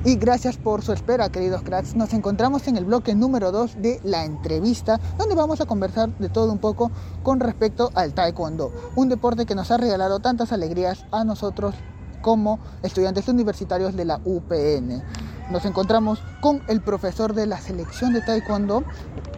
Y 0.06 0.16
gracias 0.16 0.58
por 0.58 0.84
su 0.84 0.94
espera, 0.94 1.30
queridos 1.30 1.64
cracks. 1.64 1.96
Nos 1.96 2.14
encontramos 2.14 2.68
en 2.68 2.78
el 2.78 2.86
bloque 2.86 3.16
número 3.16 3.52
2 3.52 3.82
de 3.82 4.00
la 4.04 4.26
entrevista, 4.26 5.00
donde 5.18 5.36
vamos 5.36 5.60
a 5.60 5.66
conversar 5.66 6.10
de 6.18 6.30
todo 6.30 6.52
un 6.52 6.60
poco 6.60 6.92
con 7.24 7.40
respecto 7.40 7.92
al 7.94 8.14
taekwondo, 8.14 8.72
un 8.96 9.10
deporte 9.10 9.46
que 9.46 9.56
nos 9.56 9.72
ha 9.72 9.78
regalado 9.78 10.20
tantas 10.20 10.52
alegrías 10.52 11.06
a 11.12 11.24
nosotros 11.24 11.76
como 12.22 12.60
estudiantes 12.84 13.28
universitarios 13.28 13.96
de 13.96 14.06
la 14.06 14.22
UPN. 14.24 15.04
Nos 15.52 15.66
encontramos 15.66 16.22
con 16.42 16.62
el 16.68 16.82
profesor 16.82 17.34
de 17.34 17.48
la 17.48 17.60
selección 17.60 18.14
de 18.14 18.22
taekwondo. 18.22 18.84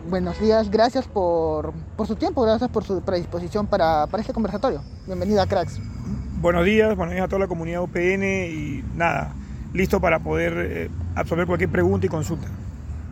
Buenos 0.10 0.40
días, 0.40 0.70
gracias 0.70 1.08
por, 1.08 1.74
su 2.06 2.16
tiempo, 2.16 2.42
gracias 2.42 2.70
por 2.70 2.84
su 2.84 3.02
predisposición 3.02 3.68
para, 3.68 4.08
para 4.08 4.22
este 4.22 4.34
conversatorio. 4.34 4.82
Bienvenida, 5.06 5.46
cracks. 5.46 5.80
Buenos 6.42 6.66
días, 6.66 6.96
buenos 6.96 7.14
días 7.14 7.26
a 7.26 7.28
toda 7.28 7.40
la 7.40 7.48
comunidad 7.48 7.82
UPN 7.82 8.24
y 8.24 8.84
nada, 8.96 9.36
listo 9.74 10.00
para 10.00 10.20
poder 10.20 10.54
eh, 10.58 10.90
absorber 11.16 11.48
cualquier 11.48 11.70
pregunta 11.70 12.06
y 12.06 12.10
consulta. 12.10 12.48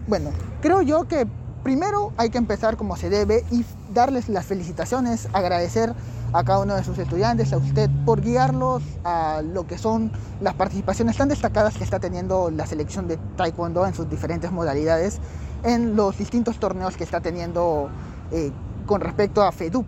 Bueno, 0.08 0.32
creo 0.62 0.82
yo 0.82 1.08
que 1.08 1.28
primero 1.64 2.14
hay 2.18 2.30
que 2.30 2.38
empezar 2.38 2.78
como 2.78 2.96
se 2.96 3.10
debe 3.10 3.44
y 3.52 3.66
darles 3.94 4.30
las 4.30 4.46
felicitaciones, 4.46 5.28
agradecer 5.34 5.94
a 6.34 6.44
cada 6.44 6.60
uno 6.60 6.76
de 6.76 6.84
sus 6.84 6.98
estudiantes, 6.98 7.54
a 7.54 7.58
usted, 7.58 7.90
por 8.06 8.22
guiarlos 8.22 8.84
a 9.04 9.42
lo 9.42 9.66
que 9.66 9.78
son 9.78 10.12
las 10.42 10.54
participaciones 10.54 11.18
tan 11.18 11.30
destacadas 11.30 11.78
que 11.78 11.84
está 11.84 12.00
teniendo 12.00 12.52
la 12.52 12.66
selección 12.66 13.08
de 13.08 13.18
Taekwondo 13.36 13.86
en 13.86 13.94
sus 13.94 14.10
diferentes 14.10 14.52
modalidades, 14.52 15.20
en 15.64 15.96
los 15.96 16.18
distintos 16.18 16.60
torneos 16.60 16.98
que 16.98 17.04
está 17.04 17.22
teniendo 17.22 17.90
eh, 18.32 18.52
con 18.86 19.02
respecto 19.02 19.42
a 19.42 19.52
FEDUP. 19.52 19.86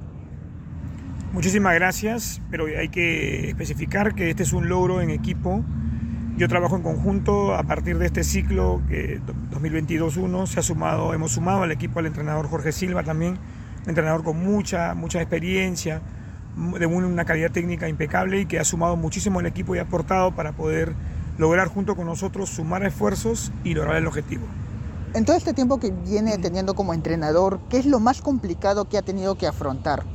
Muchísimas 1.33 1.75
gracias, 1.75 2.41
pero 2.49 2.65
hay 2.65 2.89
que 2.89 3.49
especificar 3.49 4.15
que 4.15 4.31
este 4.31 4.43
es 4.43 4.51
un 4.51 4.67
logro 4.67 5.01
en 5.01 5.11
equipo 5.11 5.63
yo 6.39 6.48
trabajo 6.48 6.77
en 6.77 6.84
conjunto 6.84 7.53
a 7.53 7.63
partir 7.63 7.98
de 7.98 8.05
este 8.05 8.24
ciclo 8.24 8.81
que 8.88 9.19
2022-1 9.51 10.48
se 10.48 10.62
ha 10.62 10.63
sumado, 10.63 11.13
hemos 11.13 11.34
sumado 11.34 11.63
al 11.63 11.72
equipo 11.74 12.00
al 12.00 12.05
entrenador 12.05 12.48
Jorge 12.48 12.72
Silva 12.72 13.03
también, 13.03 13.38
un 13.84 13.89
entrenador 13.89 14.24
con 14.24 14.41
mucha, 14.41 14.93
mucha 14.93 15.19
experiencia, 15.22 16.01
de 16.79 16.86
una 16.86 17.25
calidad 17.25 17.51
técnica 17.51 17.89
impecable 17.89 18.39
y 18.39 18.46
que 18.46 18.58
ha 18.58 18.63
sumado 18.63 18.96
muchísimo 18.96 19.39
al 19.39 19.48
equipo 19.48 19.75
y 19.75 19.79
ha 19.79 19.81
aportado 19.81 20.34
para 20.34 20.53
poder 20.53 20.93
lograr 21.38 21.67
junto 21.67 21.98
con 21.98 22.05
nosotros 22.05 22.50
sumar 22.50 22.86
esfuerzos 22.86 23.51
y 23.65 23.74
lograr 23.74 23.98
el 23.98 24.08
objetivo. 24.08 24.46
En 25.13 25.25
todo 25.25 25.36
este 25.36 25.53
tiempo 25.53 25.77
que 25.81 25.91
viene 25.91 26.38
teniendo 26.38 26.74
como 26.74 26.93
entrenador, 26.93 27.60
¿qué 27.69 27.79
es 27.79 27.86
lo 27.86 28.00
más 28.00 28.22
complicado 28.22 28.88
que 28.88 28.98
ha 28.98 29.01
tenido 29.01 29.36
que 29.36 29.46
afrontar? 29.46 30.05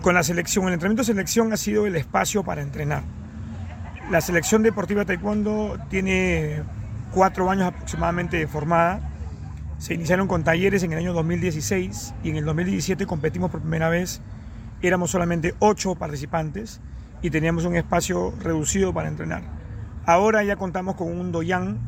Con 0.00 0.14
la 0.14 0.22
selección, 0.22 0.68
el 0.68 0.72
entrenamiento 0.72 1.02
de 1.02 1.06
selección 1.06 1.52
ha 1.52 1.58
sido 1.58 1.86
el 1.86 1.96
espacio 1.96 2.44
para 2.44 2.62
entrenar 2.62 3.02
la 4.10 4.20
selección 4.20 4.62
deportiva 4.62 5.04
taekwondo 5.04 5.78
tiene 5.88 6.62
cuatro 7.12 7.50
años 7.50 7.66
aproximadamente 7.66 8.46
formada. 8.46 9.00
Se 9.78 9.94
iniciaron 9.94 10.28
con 10.28 10.44
talleres 10.44 10.82
en 10.82 10.92
el 10.92 10.98
año 10.98 11.12
2016 11.12 12.14
y 12.22 12.30
en 12.30 12.36
el 12.36 12.44
2017 12.44 13.06
competimos 13.06 13.50
por 13.50 13.60
primera 13.60 13.88
vez. 13.88 14.20
Éramos 14.82 15.10
solamente 15.10 15.54
ocho 15.58 15.94
participantes 15.94 16.80
y 17.22 17.30
teníamos 17.30 17.64
un 17.64 17.76
espacio 17.76 18.34
reducido 18.40 18.92
para 18.92 19.08
entrenar. 19.08 19.42
Ahora 20.06 20.44
ya 20.44 20.56
contamos 20.56 20.96
con 20.96 21.08
un 21.08 21.32
doyan 21.32 21.78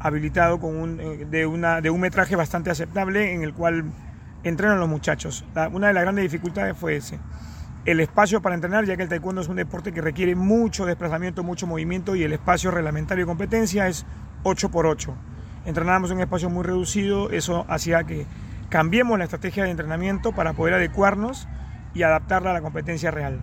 habilitado 0.00 0.58
con 0.58 0.76
un, 0.76 1.00
eh, 1.00 1.26
de, 1.30 1.46
una, 1.46 1.80
de 1.80 1.90
un 1.90 2.00
metraje 2.00 2.34
bastante 2.34 2.70
aceptable 2.70 3.32
en 3.32 3.42
el 3.42 3.54
cual 3.54 3.84
entrenan 4.42 4.80
los 4.80 4.88
muchachos. 4.88 5.44
una 5.72 5.86
de 5.86 5.94
las 5.94 6.02
grandes 6.02 6.24
dificultades 6.24 6.76
fue 6.76 6.96
ese. 6.96 7.20
El 7.84 8.00
espacio 8.00 8.40
para 8.40 8.54
entrenar, 8.54 8.84
ya 8.84 8.96
que 8.96 9.02
el 9.02 9.08
taekwondo 9.08 9.40
es 9.40 9.48
un 9.48 9.56
deporte 9.56 9.92
que 9.92 10.00
requiere 10.00 10.36
mucho 10.36 10.86
desplazamiento, 10.86 11.42
mucho 11.42 11.66
movimiento 11.66 12.14
y 12.14 12.22
el 12.22 12.32
espacio 12.32 12.70
reglamentario 12.70 13.24
de 13.24 13.28
competencia 13.28 13.88
es 13.88 14.06
8x8. 14.44 15.12
Entrenábamos 15.64 16.10
en 16.10 16.18
un 16.18 16.22
espacio 16.22 16.48
muy 16.48 16.64
reducido, 16.64 17.30
eso 17.30 17.64
hacía 17.68 18.04
que 18.04 18.26
cambiemos 18.68 19.18
la 19.18 19.24
estrategia 19.24 19.64
de 19.64 19.70
entrenamiento 19.70 20.32
para 20.32 20.52
poder 20.52 20.74
adecuarnos 20.74 21.48
y 21.94 22.04
adaptarla 22.04 22.50
a 22.50 22.54
la 22.54 22.62
competencia 22.62 23.10
real. 23.10 23.42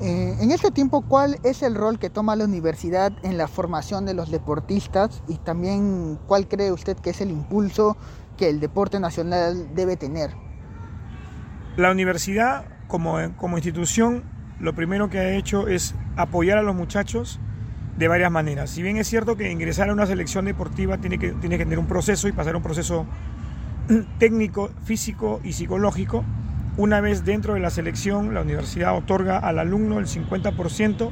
Eh, 0.00 0.36
en 0.40 0.50
este 0.50 0.70
tiempo, 0.70 1.02
¿cuál 1.02 1.38
es 1.42 1.62
el 1.62 1.74
rol 1.74 1.98
que 1.98 2.08
toma 2.08 2.34
la 2.34 2.44
universidad 2.44 3.12
en 3.22 3.36
la 3.36 3.48
formación 3.48 4.06
de 4.06 4.14
los 4.14 4.30
deportistas 4.30 5.22
y 5.28 5.36
también 5.36 6.18
cuál 6.26 6.48
cree 6.48 6.72
usted 6.72 6.96
que 6.96 7.10
es 7.10 7.20
el 7.20 7.30
impulso 7.30 7.96
que 8.38 8.48
el 8.48 8.60
deporte 8.60 8.98
nacional 8.98 9.74
debe 9.74 9.96
tener? 9.96 10.49
La 11.80 11.90
universidad 11.90 12.66
como, 12.88 13.16
como 13.38 13.56
institución 13.56 14.22
lo 14.58 14.74
primero 14.74 15.08
que 15.08 15.18
ha 15.18 15.34
hecho 15.34 15.66
es 15.66 15.94
apoyar 16.14 16.58
a 16.58 16.62
los 16.62 16.76
muchachos 16.76 17.40
de 17.96 18.06
varias 18.06 18.30
maneras. 18.30 18.68
Si 18.68 18.82
bien 18.82 18.98
es 18.98 19.08
cierto 19.08 19.34
que 19.34 19.50
ingresar 19.50 19.88
a 19.88 19.94
una 19.94 20.04
selección 20.04 20.44
deportiva 20.44 20.98
tiene 20.98 21.18
que, 21.18 21.30
tiene 21.32 21.56
que 21.56 21.64
tener 21.64 21.78
un 21.78 21.86
proceso 21.86 22.28
y 22.28 22.32
pasar 22.32 22.54
un 22.54 22.62
proceso 22.62 23.06
técnico, 24.18 24.70
físico 24.84 25.40
y 25.42 25.54
psicológico, 25.54 26.22
una 26.76 27.00
vez 27.00 27.24
dentro 27.24 27.54
de 27.54 27.60
la 27.60 27.70
selección, 27.70 28.34
la 28.34 28.42
universidad 28.42 28.94
otorga 28.94 29.38
al 29.38 29.58
alumno 29.58 30.00
el 30.00 30.06
50% 30.06 31.10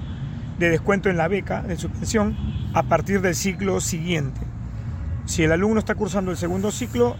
de 0.58 0.68
descuento 0.68 1.08
en 1.08 1.16
la 1.16 1.28
beca 1.28 1.62
de 1.62 1.78
su 1.78 1.88
pensión 1.88 2.36
a 2.74 2.82
partir 2.82 3.22
del 3.22 3.34
ciclo 3.34 3.80
siguiente. 3.80 4.42
Si 5.24 5.44
el 5.44 5.52
alumno 5.52 5.78
está 5.78 5.94
cursando 5.94 6.30
el 6.30 6.36
segundo 6.36 6.70
ciclo, 6.70 7.16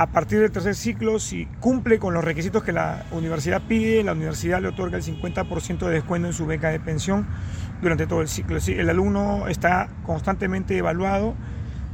a 0.00 0.06
partir 0.06 0.40
del 0.40 0.50
tercer 0.50 0.74
ciclo, 0.74 1.18
si 1.18 1.44
cumple 1.60 1.98
con 1.98 2.14
los 2.14 2.24
requisitos 2.24 2.62
que 2.62 2.72
la 2.72 3.04
universidad 3.12 3.60
pide, 3.60 4.02
la 4.02 4.12
universidad 4.12 4.62
le 4.62 4.68
otorga 4.68 4.96
el 4.96 5.02
50% 5.02 5.78
de 5.78 5.90
descuento 5.92 6.26
en 6.26 6.32
su 6.32 6.46
beca 6.46 6.70
de 6.70 6.80
pensión 6.80 7.26
durante 7.82 8.06
todo 8.06 8.22
el 8.22 8.28
ciclo. 8.28 8.56
El 8.66 8.88
alumno 8.88 9.46
está 9.46 9.90
constantemente 10.06 10.74
evaluado 10.74 11.34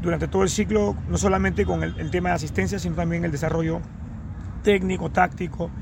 durante 0.02 0.28
todo 0.28 0.44
el 0.44 0.50
ciclo, 0.50 0.94
no 1.08 1.18
solamente 1.18 1.66
con 1.66 1.82
el, 1.82 2.12
tema 2.12 2.28
de 2.28 2.36
asistencia, 2.36 2.78
sino 2.78 2.94
también 2.94 3.24
el 3.24 3.32
desarrollo 3.32 3.80
técnico, 4.62 5.10
táctico, 5.10 5.72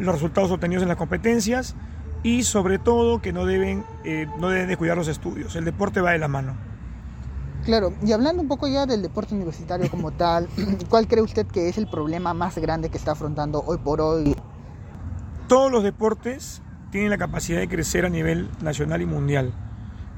los 0.00 0.16
resultados 0.16 0.50
obtenidos 0.50 0.82
en 0.82 0.88
las 0.88 0.98
competencias 0.98 1.76
y 2.24 2.42
sobre 2.42 2.80
todo 2.80 3.22
que 3.22 3.32
no 3.32 3.46
deben, 3.46 3.84
eh, 4.02 4.26
no 4.40 4.48
deben 4.48 4.66
descuidar 4.66 4.96
los 4.96 5.06
estudios. 5.06 5.54
El 5.54 5.64
deporte 5.64 6.00
va 6.00 6.10
de 6.10 6.18
la 6.18 6.26
mano. 6.26 6.67
Claro, 7.64 7.92
y 8.04 8.12
hablando 8.12 8.42
un 8.42 8.48
poco 8.48 8.66
ya 8.66 8.86
del 8.86 9.02
deporte 9.02 9.34
universitario 9.34 9.90
como 9.90 10.10
tal, 10.12 10.48
¿cuál 10.88 11.06
cree 11.06 11.22
usted 11.22 11.46
que 11.46 11.68
es 11.68 11.78
el 11.78 11.88
problema 11.88 12.34
más 12.34 12.56
grande 12.58 12.88
que 12.88 12.98
está 12.98 13.12
afrontando 13.12 13.62
hoy 13.66 13.78
por 13.78 14.00
hoy? 14.00 14.34
Todos 15.48 15.70
los 15.70 15.82
deportes 15.82 16.62
tienen 16.90 17.10
la 17.10 17.18
capacidad 17.18 17.58
de 17.58 17.68
crecer 17.68 18.06
a 18.06 18.08
nivel 18.08 18.48
nacional 18.62 19.02
y 19.02 19.06
mundial. 19.06 19.52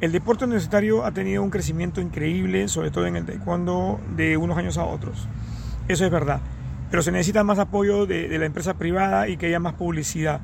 El 0.01 0.13
deporte 0.13 0.45
universitario 0.45 1.05
ha 1.05 1.13
tenido 1.13 1.43
un 1.43 1.51
crecimiento 1.51 2.01
increíble, 2.01 2.69
sobre 2.69 2.91
todo 2.91 3.07
en 3.07 3.17
el 3.17 3.27
taekwondo, 3.27 4.01
de 4.17 4.37
unos 4.37 4.57
años 4.57 4.79
a 4.79 4.85
otros. 4.85 5.29
Eso 5.89 6.05
es 6.05 6.11
verdad 6.11 6.41
pero 6.91 7.03
se 7.03 7.13
necesita 7.13 7.45
más 7.45 7.59
apoyo 7.59 8.07
de, 8.07 8.37
la 8.37 8.47
empresa 8.47 8.75
privada 8.75 9.29
y 9.29 9.37
que 9.37 9.47
haya 9.47 9.61
más 9.61 9.75
publicidad. 9.75 10.41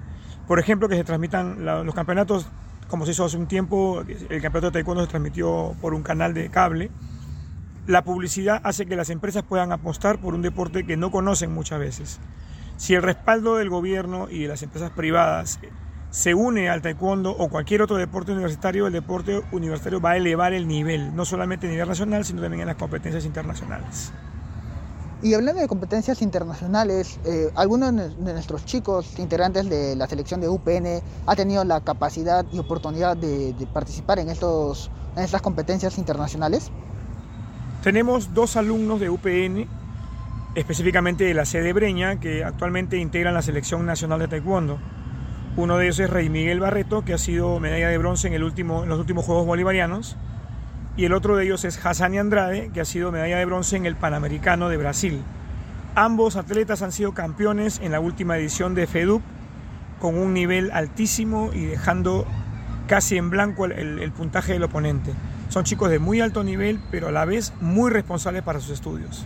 Por 0.46 0.60
ejemplo, 0.60 0.88
que 0.88 0.94
se 0.94 1.04
transmitan 1.04 1.64
los 1.64 1.94
campeonatos, 1.94 2.48
como 2.88 3.04
se 3.04 3.12
hizo 3.12 3.24
hace 3.24 3.36
un 3.36 3.46
tiempo, 3.46 4.00
el 4.00 4.42
campeonato 4.42 4.66
de 4.66 4.72
taekwondo 4.72 5.02
se 5.02 5.08
transmitió 5.08 5.74
por 5.80 5.94
un 5.94 6.02
canal 6.02 6.34
de 6.34 6.50
cable. 6.50 6.90
La 7.86 8.02
publicidad 8.02 8.60
hace 8.64 8.86
que 8.86 8.96
las 8.96 9.10
empresas 9.10 9.42
puedan 9.42 9.72
apostar 9.72 10.20
por 10.20 10.34
un 10.34 10.42
deporte 10.42 10.84
que 10.84 10.96
no 10.96 11.10
conocen 11.10 11.52
muchas 11.52 11.78
veces. 11.78 12.20
Si 12.76 12.94
el 12.94 13.02
respaldo 13.02 13.56
del 13.56 13.70
gobierno 13.70 14.28
y 14.30 14.42
de 14.42 14.48
las 14.48 14.62
empresas 14.62 14.90
privadas 14.90 15.58
se 16.10 16.34
une 16.34 16.68
al 16.68 16.82
taekwondo 16.82 17.30
o 17.30 17.48
cualquier 17.48 17.82
otro 17.82 17.96
deporte 17.96 18.32
universitario, 18.32 18.86
el 18.86 18.92
deporte 18.92 19.42
universitario 19.52 20.00
va 20.00 20.10
a 20.12 20.16
elevar 20.16 20.52
el 20.52 20.66
nivel, 20.66 21.14
no 21.14 21.24
solamente 21.24 21.66
a 21.66 21.70
nivel 21.70 21.88
nacional, 21.88 22.24
sino 22.24 22.42
también 22.42 22.62
en 22.62 22.68
las 22.68 22.76
competencias 22.76 23.24
internacionales. 23.24 24.12
Y 25.22 25.32
hablando 25.32 25.62
de 25.62 25.68
competencias 25.68 26.20
internacionales, 26.20 27.18
eh, 27.24 27.50
¿alguno 27.54 27.90
de 27.90 28.32
nuestros 28.32 28.66
chicos 28.66 29.18
integrantes 29.18 29.68
de 29.68 29.96
la 29.96 30.06
selección 30.06 30.42
de 30.42 30.48
UPN 30.48 31.02
ha 31.26 31.34
tenido 31.34 31.64
la 31.64 31.80
capacidad 31.80 32.44
y 32.52 32.58
oportunidad 32.58 33.16
de, 33.16 33.54
participar 33.72 34.18
en, 34.18 34.28
estos, 34.28 34.90
en 35.16 35.24
estas 35.24 35.40
competencias 35.40 35.96
internacionales? 35.96 36.70
Tenemos 37.82 38.34
dos 38.34 38.56
alumnos 38.56 39.00
de 39.00 39.08
UPN, 39.08 39.66
específicamente 40.54 41.24
de 41.24 41.32
la 41.32 41.46
sede 41.46 41.72
Breña, 41.72 42.20
que 42.20 42.44
actualmente 42.44 42.98
integran 42.98 43.32
la 43.32 43.42
selección 43.42 43.86
nacional 43.86 44.18
de 44.18 44.28
Taekwondo. 44.28 44.78
Uno 45.56 45.78
de 45.78 45.86
ellos 45.86 45.98
es 45.98 46.10
Rey 46.10 46.28
Miguel 46.28 46.60
Barreto, 46.60 47.06
que 47.06 47.14
ha 47.14 47.18
sido 47.18 47.58
medalla 47.58 47.88
de 47.88 47.96
bronce 47.96 48.28
en, 48.28 48.34
el 48.34 48.44
último, 48.44 48.82
en 48.82 48.90
los 48.90 48.98
últimos 48.98 49.24
Juegos 49.24 49.46
Bolivarianos 49.46 50.18
y 50.96 51.04
el 51.04 51.12
otro 51.12 51.36
de 51.36 51.44
ellos 51.44 51.64
es 51.64 51.84
Hassani 51.84 52.18
Andrade, 52.18 52.70
que 52.72 52.80
ha 52.80 52.84
sido 52.84 53.12
medalla 53.12 53.36
de 53.36 53.44
bronce 53.44 53.76
en 53.76 53.84
el 53.84 53.96
Panamericano 53.96 54.68
de 54.68 54.78
Brasil. 54.78 55.22
Ambos 55.94 56.36
atletas 56.36 56.82
han 56.82 56.92
sido 56.92 57.12
campeones 57.12 57.80
en 57.82 57.92
la 57.92 58.00
última 58.00 58.36
edición 58.38 58.74
de 58.74 58.86
FEDUP 58.86 59.22
con 60.00 60.16
un 60.16 60.32
nivel 60.32 60.70
altísimo 60.72 61.50
y 61.52 61.66
dejando 61.66 62.26
casi 62.86 63.16
en 63.16 63.30
blanco 63.30 63.66
el, 63.66 64.12
puntaje 64.12 64.54
del 64.54 64.62
oponente. 64.62 65.12
Son 65.48 65.64
chicos 65.64 65.90
de 65.90 65.98
muy 65.98 66.20
alto 66.20 66.42
nivel, 66.44 66.80
pero 66.90 67.08
a 67.08 67.12
la 67.12 67.24
vez 67.24 67.52
muy 67.60 67.90
responsables 67.90 68.42
para 68.42 68.60
sus 68.60 68.70
estudios. 68.70 69.24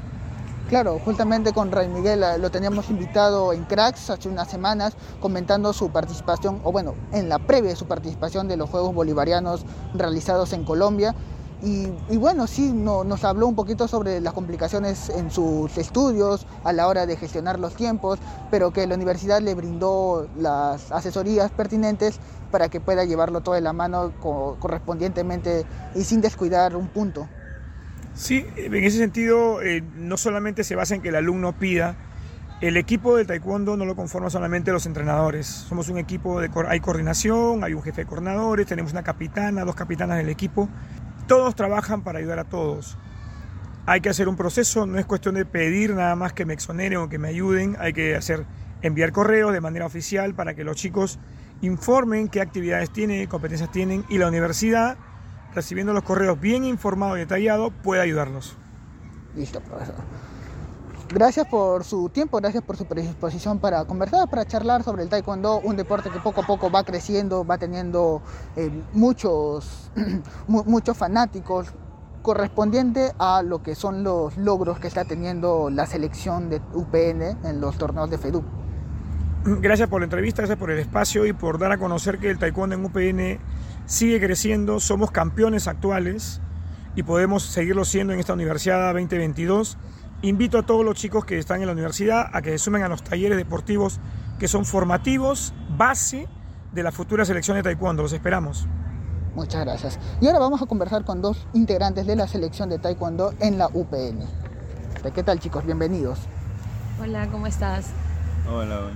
Claro, 0.68 1.00
justamente 1.00 1.52
con 1.52 1.72
Ray 1.72 1.88
Miguel 1.88 2.22
eh, 2.22 2.38
lo 2.38 2.50
teníamos 2.50 2.90
invitado 2.90 3.52
en 3.52 3.64
Cracks 3.64 4.08
hace 4.10 4.28
unas 4.28 4.48
semanas 4.48 4.96
comentando 5.18 5.72
su 5.72 5.90
participación, 5.90 6.60
o 6.62 6.70
bueno, 6.70 6.94
en 7.12 7.28
la 7.28 7.40
previa 7.40 7.70
de 7.70 7.76
su 7.76 7.86
participación 7.86 8.46
de 8.46 8.56
los 8.56 8.70
Juegos 8.70 8.94
Bolivarianos 8.94 9.64
realizados 9.94 10.52
en 10.52 10.64
Colombia 10.64 11.16
y, 11.62 12.16
bueno, 12.16 12.46
sí, 12.46 12.72
nos 12.72 13.24
habló 13.24 13.46
un 13.46 13.54
poquito 13.54 13.86
sobre 13.86 14.20
las 14.20 14.32
complicaciones 14.32 15.10
en 15.10 15.30
sus 15.30 15.76
estudios 15.76 16.46
a 16.64 16.72
la 16.72 16.88
hora 16.88 17.04
de 17.04 17.16
gestionar 17.16 17.58
los 17.58 17.74
tiempos, 17.74 18.18
pero 18.50 18.72
que 18.72 18.86
la 18.86 18.94
universidad 18.94 19.42
le 19.42 19.54
brindó 19.54 20.26
las 20.38 20.90
asesorías 20.90 21.50
pertinentes 21.50 22.18
para 22.50 22.68
que 22.70 22.80
pueda 22.80 23.04
llevarlo 23.04 23.42
todo 23.42 23.54
de 23.54 23.60
la 23.60 23.74
mano 23.74 24.12
correspondientemente 24.58 25.66
y 25.94 26.04
sin 26.04 26.22
descuidar 26.22 26.76
un 26.76 26.88
punto. 26.88 27.28
Sí, 28.14 28.46
en 28.56 28.74
ese 28.74 28.98
sentido 28.98 29.62
eh, 29.62 29.82
no 29.96 30.16
solamente 30.16 30.64
se 30.64 30.74
basa 30.74 30.94
en 30.94 31.02
que 31.02 31.10
el 31.10 31.16
alumno 31.16 31.58
pida, 31.58 31.96
el 32.60 32.76
equipo 32.76 33.16
del 33.16 33.26
taekwondo 33.26 33.76
no 33.76 33.86
lo 33.86 33.96
conforma 33.96 34.28
solamente 34.28 34.72
los 34.72 34.84
entrenadores. 34.84 35.46
Somos 35.46 35.88
un 35.88 35.96
equipo 35.96 36.40
de 36.40 36.50
hay 36.68 36.80
coordinación, 36.80 37.64
hay 37.64 37.72
un 37.72 37.82
jefe 37.82 38.02
de 38.02 38.06
coordinadores, 38.06 38.66
tenemos 38.66 38.92
una 38.92 39.02
capitana, 39.02 39.64
dos 39.64 39.74
capitanas 39.74 40.18
del 40.18 40.28
equipo 40.28 40.68
todos 41.30 41.54
trabajan 41.54 42.02
para 42.02 42.18
ayudar 42.18 42.40
a 42.40 42.44
todos. 42.44 42.98
Hay 43.86 44.00
que 44.00 44.08
hacer 44.08 44.28
un 44.28 44.34
proceso, 44.34 44.84
no 44.84 44.98
es 44.98 45.06
cuestión 45.06 45.36
de 45.36 45.44
pedir 45.44 45.94
nada 45.94 46.16
más 46.16 46.32
que 46.32 46.44
me 46.44 46.54
exoneren 46.54 46.98
o 46.98 47.08
que 47.08 47.18
me 47.18 47.28
ayuden, 47.28 47.76
hay 47.78 47.92
que 47.92 48.16
hacer 48.16 48.46
enviar 48.82 49.12
correos 49.12 49.52
de 49.52 49.60
manera 49.60 49.86
oficial 49.86 50.34
para 50.34 50.54
que 50.54 50.64
los 50.64 50.74
chicos 50.74 51.20
informen 51.60 52.28
qué 52.28 52.40
actividades 52.40 52.90
tienen, 52.90 53.20
qué 53.20 53.28
competencias 53.28 53.70
tienen 53.70 54.04
y 54.08 54.18
la 54.18 54.26
universidad, 54.26 54.96
recibiendo 55.54 55.92
los 55.92 56.02
correos 56.02 56.40
bien 56.40 56.64
informados 56.64 57.16
y 57.16 57.20
detallados, 57.20 57.72
puede 57.84 58.02
ayudarlos. 58.02 58.56
Listo, 59.36 59.60
profesor. 59.60 59.94
Gracias 61.12 61.48
por 61.48 61.82
su 61.82 62.08
tiempo, 62.08 62.38
gracias 62.38 62.62
por 62.62 62.76
su 62.76 62.84
predisposición 62.84 63.58
para 63.58 63.84
conversar, 63.84 64.30
para 64.30 64.44
charlar 64.46 64.84
sobre 64.84 65.02
el 65.02 65.08
taekwondo, 65.08 65.58
un 65.58 65.74
deporte 65.74 66.08
que 66.08 66.20
poco 66.20 66.42
a 66.42 66.46
poco 66.46 66.70
va 66.70 66.84
creciendo, 66.84 67.44
va 67.44 67.58
teniendo 67.58 68.22
eh, 68.54 68.70
muchos, 68.92 69.90
muchos 70.46 70.96
fanáticos, 70.96 71.66
correspondiente 72.22 73.12
a 73.18 73.42
lo 73.42 73.60
que 73.60 73.74
son 73.74 74.04
los 74.04 74.36
logros 74.36 74.78
que 74.78 74.86
está 74.86 75.04
teniendo 75.04 75.68
la 75.68 75.84
selección 75.86 76.48
de 76.48 76.60
UPN 76.74 77.44
en 77.44 77.60
los 77.60 77.76
torneos 77.76 78.08
de 78.08 78.16
FEDU. 78.16 78.44
Gracias 79.44 79.88
por 79.88 80.02
la 80.02 80.04
entrevista, 80.04 80.42
gracias 80.42 80.58
por 80.58 80.70
el 80.70 80.78
espacio 80.78 81.26
y 81.26 81.32
por 81.32 81.58
dar 81.58 81.72
a 81.72 81.78
conocer 81.78 82.18
que 82.18 82.30
el 82.30 82.38
taekwondo 82.38 82.76
en 82.76 82.84
UPN 82.84 83.40
sigue 83.86 84.20
creciendo, 84.20 84.78
somos 84.78 85.10
campeones 85.10 85.66
actuales 85.66 86.40
y 86.94 87.02
podemos 87.02 87.42
seguirlo 87.42 87.84
siendo 87.84 88.12
en 88.12 88.20
esta 88.20 88.34
Universidad 88.34 88.92
2022 88.92 89.76
Invito 90.22 90.58
a 90.58 90.62
todos 90.62 90.84
los 90.84 90.96
chicos 90.96 91.24
que 91.24 91.38
están 91.38 91.62
en 91.62 91.66
la 91.66 91.72
universidad 91.72 92.28
a 92.34 92.42
que 92.42 92.50
se 92.50 92.58
sumen 92.58 92.82
a 92.82 92.88
los 92.88 93.02
talleres 93.02 93.38
deportivos 93.38 94.00
que 94.38 94.48
son 94.48 94.66
formativos, 94.66 95.54
base 95.78 96.28
de 96.72 96.82
la 96.82 96.92
futura 96.92 97.24
selección 97.24 97.56
de 97.56 97.62
taekwondo. 97.62 98.02
Los 98.02 98.12
esperamos. 98.12 98.66
Muchas 99.34 99.64
gracias. 99.64 99.98
Y 100.20 100.26
ahora 100.26 100.38
vamos 100.38 100.60
a 100.60 100.66
conversar 100.66 101.06
con 101.06 101.22
dos 101.22 101.46
integrantes 101.54 102.06
de 102.06 102.16
la 102.16 102.28
selección 102.28 102.68
de 102.68 102.78
taekwondo 102.78 103.32
en 103.40 103.56
la 103.56 103.68
UPN. 103.72 104.26
¿Qué 105.14 105.22
tal 105.22 105.40
chicos? 105.40 105.64
Bienvenidos. 105.64 106.18
Hola, 107.00 107.26
¿cómo 107.28 107.46
estás? 107.46 107.86
Hola, 108.46 108.90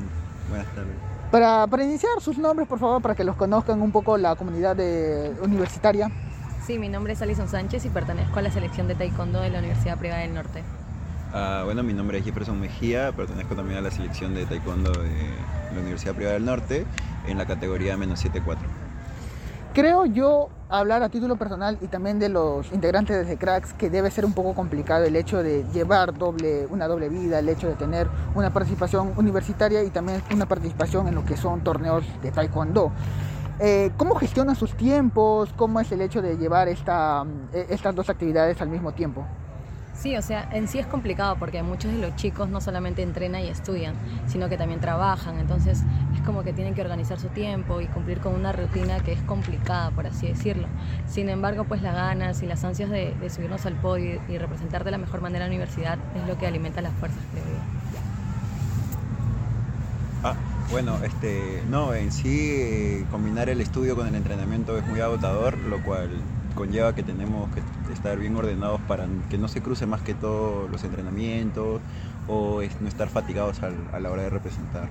buenas 0.51 0.67
tardes. 0.75 0.95
Para, 1.31 1.67
para, 1.67 1.85
iniciar, 1.85 2.21
sus 2.21 2.37
nombres, 2.37 2.69
por 2.69 2.79
favor, 2.79 3.01
para 3.01 3.15
que 3.15 3.25
los 3.25 3.37
conozcan 3.37 3.81
un 3.81 3.93
poco 3.93 4.19
la 4.19 4.37
comunidad 4.37 4.77
universitaria. 5.43 6.11
Sí, 6.67 6.79
mi 6.79 6.91
nombre 6.91 7.15
es 7.15 7.23
Alison 7.23 7.49
Sánchez 7.49 7.87
y 7.87 7.89
pertenezco 7.89 8.39
a 8.39 8.43
la 8.43 8.51
selección 8.51 8.89
de 8.89 8.95
taekwondo 8.95 9.41
de 9.41 9.49
la 9.49 9.61
Universidad 9.61 9.99
Privada 9.99 10.21
del 10.21 10.35
Norte. 10.35 10.63
Ah, 11.37 11.63
bueno, 11.65 11.83
mi 11.83 11.93
nombre 11.93 12.19
es 12.19 12.25
Jefferson 12.25 12.61
Mejía, 12.61 13.11
pertenezco 13.11 13.57
también 13.57 13.81
a 13.81 13.83
la 13.83 13.91
selección 13.91 14.37
de 14.37 14.47
taekwondo 14.47 14.93
de 14.93 15.35
la 15.75 15.81
Universidad 15.81 16.15
Privada 16.15 16.35
del 16.35 16.45
Norte 16.45 16.87
en 17.27 17.37
la 17.39 17.45
categoría 17.45 17.97
menos 17.97 18.25
7-4. 18.25 18.57
Creo 19.73 20.07
yo, 20.07 20.49
hablar 20.69 21.03
a 21.03 21.09
título 21.09 21.35
personal 21.35 21.77
y 21.81 21.89
también 21.89 22.21
de 22.21 22.29
los 22.29 22.71
integrantes 22.71 23.27
de 23.27 23.37
Cracks, 23.37 23.73
que 23.73 23.91
debe 23.91 24.13
ser 24.13 24.25
un 24.25 24.33
poco 24.33 24.55
complicado 24.55 25.07
el 25.07 25.17
hecho 25.17 25.43
de 25.43 25.65
llevar 25.73 26.17
doble, 26.17 26.67
una 26.67 26.87
doble 26.87 27.09
vida, 27.09 27.41
el 27.41 27.49
hecho 27.49 27.67
de 27.67 27.75
tener 27.75 28.07
una 28.37 28.51
participación 28.51 29.13
universitaria 29.17 29.83
y 29.83 29.91
también 29.91 30.23
una 30.33 30.47
participación 30.47 31.09
en 31.09 31.17
lo 31.17 31.25
que 31.25 31.37
son 31.37 31.65
torneos 31.65 32.05
de 32.23 32.31
taekwondo. 32.31 32.93
Eh, 33.59 33.91
¿Cómo 33.97 34.15
gestionan 34.15 34.55
sus 34.55 34.77
tiempos? 34.77 35.53
¿Cómo 35.57 35.81
es 35.81 35.91
el 35.91 36.01
hecho 36.01 36.23
de 36.23 36.37
llevar 36.37 36.69
esta, 36.69 37.25
eh, 37.53 37.67
estas 37.71 37.93
dos 37.93 38.09
actividades 38.09 38.63
al 38.63 38.69
mismo 38.69 38.93
tiempo? 38.93 39.27
Sí, 39.95 40.17
o 40.17 40.23
sea, 40.23 40.49
en 40.53 40.67
sí 40.67 40.79
es 40.79 40.87
complicado 40.87 41.37
porque 41.39 41.63
muchos 41.63 41.93
de 41.93 41.99
los 41.99 42.17
chicos 42.17 42.49
no 42.49 42.61
solamente 42.61 43.03
entrenan 43.03 43.43
y 43.43 43.49
estudian, 43.49 43.95
sino 44.27 44.49
que 44.49 44.57
también 44.57 44.81
trabajan. 44.81 45.39
Entonces 45.39 45.83
es 46.15 46.21
como 46.23 46.43
que 46.43 46.53
tienen 46.53 46.75
que 46.75 46.83
organizar 46.83 47.19
su 47.21 47.29
tiempo 47.29 47.81
y 47.81 47.87
cumplir 47.87 48.19
con 48.19 48.35
una 48.35 48.53
rutina 48.53 48.99
que 49.01 49.13
es 49.13 49.23
complicada, 49.23 49.91
por 49.93 50.07
así 50.07 50.27
decirlo. 50.27 50.67
Sin 51.07 51.29
embargo, 51.29 51.65
pues 51.65 51.81
las 51.81 51.95
ganas 51.95 52.43
y 52.43 52.47
las 52.47 52.65
ansias 52.65 52.91
de, 52.91 53.15
subirnos 53.31 53.65
al 53.67 53.75
podio 53.75 54.21
y, 54.29 54.37
representar 54.37 54.85
de 54.85 54.91
la 54.91 54.99
mejor 54.99 55.21
manera 55.21 55.45
la 55.45 55.51
universidad 55.51 55.99
es 56.17 56.27
lo 56.27 56.37
que 56.37 56.47
alimenta 56.47 56.83
las 56.83 56.93
fuerzas, 56.95 57.21
creo 57.31 57.45
yo. 57.45 57.51
Ah, 60.25 60.35
bueno, 60.71 60.99
este, 61.05 61.63
no, 61.71 61.95
en 61.95 62.11
sí 62.11 62.51
eh, 62.53 63.05
combinar 63.11 63.49
el 63.49 63.61
estudio 63.61 63.95
con 63.95 64.09
el 64.09 64.15
entrenamiento 64.15 64.77
es 64.77 64.87
muy 64.87 65.01
agotador, 65.01 65.57
lo 65.59 65.83
cual 65.83 66.11
conlleva 66.55 66.95
que 66.95 67.03
tenemos 67.03 67.49
que 67.55 67.61
estar 68.05 68.19
bien 68.19 68.37
ordenados 68.37 68.83
para 68.83 69.07
que 69.31 69.39
no 69.39 69.49
se 69.49 69.63
cruce 69.63 69.87
más 69.87 70.03
que 70.03 70.13
todo 70.13 70.69
los 70.69 70.85
entrenamientos 70.85 71.81
o 72.29 72.61
no 72.81 72.89
estar 72.89 73.09
fatigados 73.09 73.63
a 73.63 73.99
la 73.99 74.11
hora 74.11 74.23
de 74.23 74.31
representar. 74.31 74.89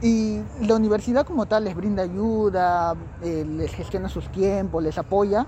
¿Y 0.00 0.42
la 0.60 0.76
universidad 0.76 1.26
como 1.26 1.46
tal 1.46 1.64
les 1.64 1.74
brinda 1.74 2.04
ayuda, 2.04 2.94
eh, 3.20 3.44
les 3.44 3.72
gestiona 3.74 4.08
sus 4.08 4.30
tiempos, 4.30 4.80
les 4.80 4.96
apoya? 4.96 5.46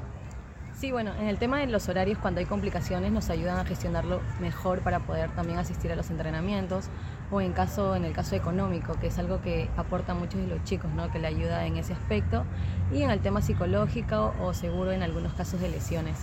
Sí, 0.77 0.91
bueno, 0.91 1.13
en 1.21 1.29
el 1.29 1.39
tema 1.39 1.59
de 1.59 1.69
los 1.69 1.89
horarios, 1.89 2.19
cuando 2.19 2.41
hay 2.41 2.47
complicaciones, 2.47 3.13
nos 3.13 3.31
ayudan 3.31 3.59
a 3.59 3.65
gestionarlo 3.65 4.21
mejor 4.41 4.81
para 4.81 4.99
poder 4.99 5.31
también 5.31 5.61
asistir 5.61 5.93
a 5.93 5.97
los 5.97 6.11
entrenamientos 6.11 6.87
o 7.31 7.41
en 7.41 7.53
caso 7.53 7.95
en 7.95 8.05
el 8.05 8.13
caso 8.13 8.37
económico, 8.37 8.95
que 9.01 9.09
es 9.09 9.19
algo 9.19 9.41
que 9.43 9.69
aporta 9.77 10.15
muchos 10.15 10.41
de 10.41 10.47
los 10.47 10.63
chicos, 10.65 10.91
¿no? 10.95 11.11
que 11.11 11.19
le 11.19 11.27
ayuda 11.27 11.67
en 11.67 11.77
ese 11.77 11.93
aspecto, 11.93 12.45
y 12.93 13.03
en 13.03 13.11
el 13.11 13.21
tema 13.21 13.43
psicológico 13.43 14.35
o 14.41 14.55
seguro 14.55 14.93
en 14.93 15.03
algunos 15.03 15.33
casos 15.35 15.61
de 15.61 15.69
lesiones. 15.69 16.17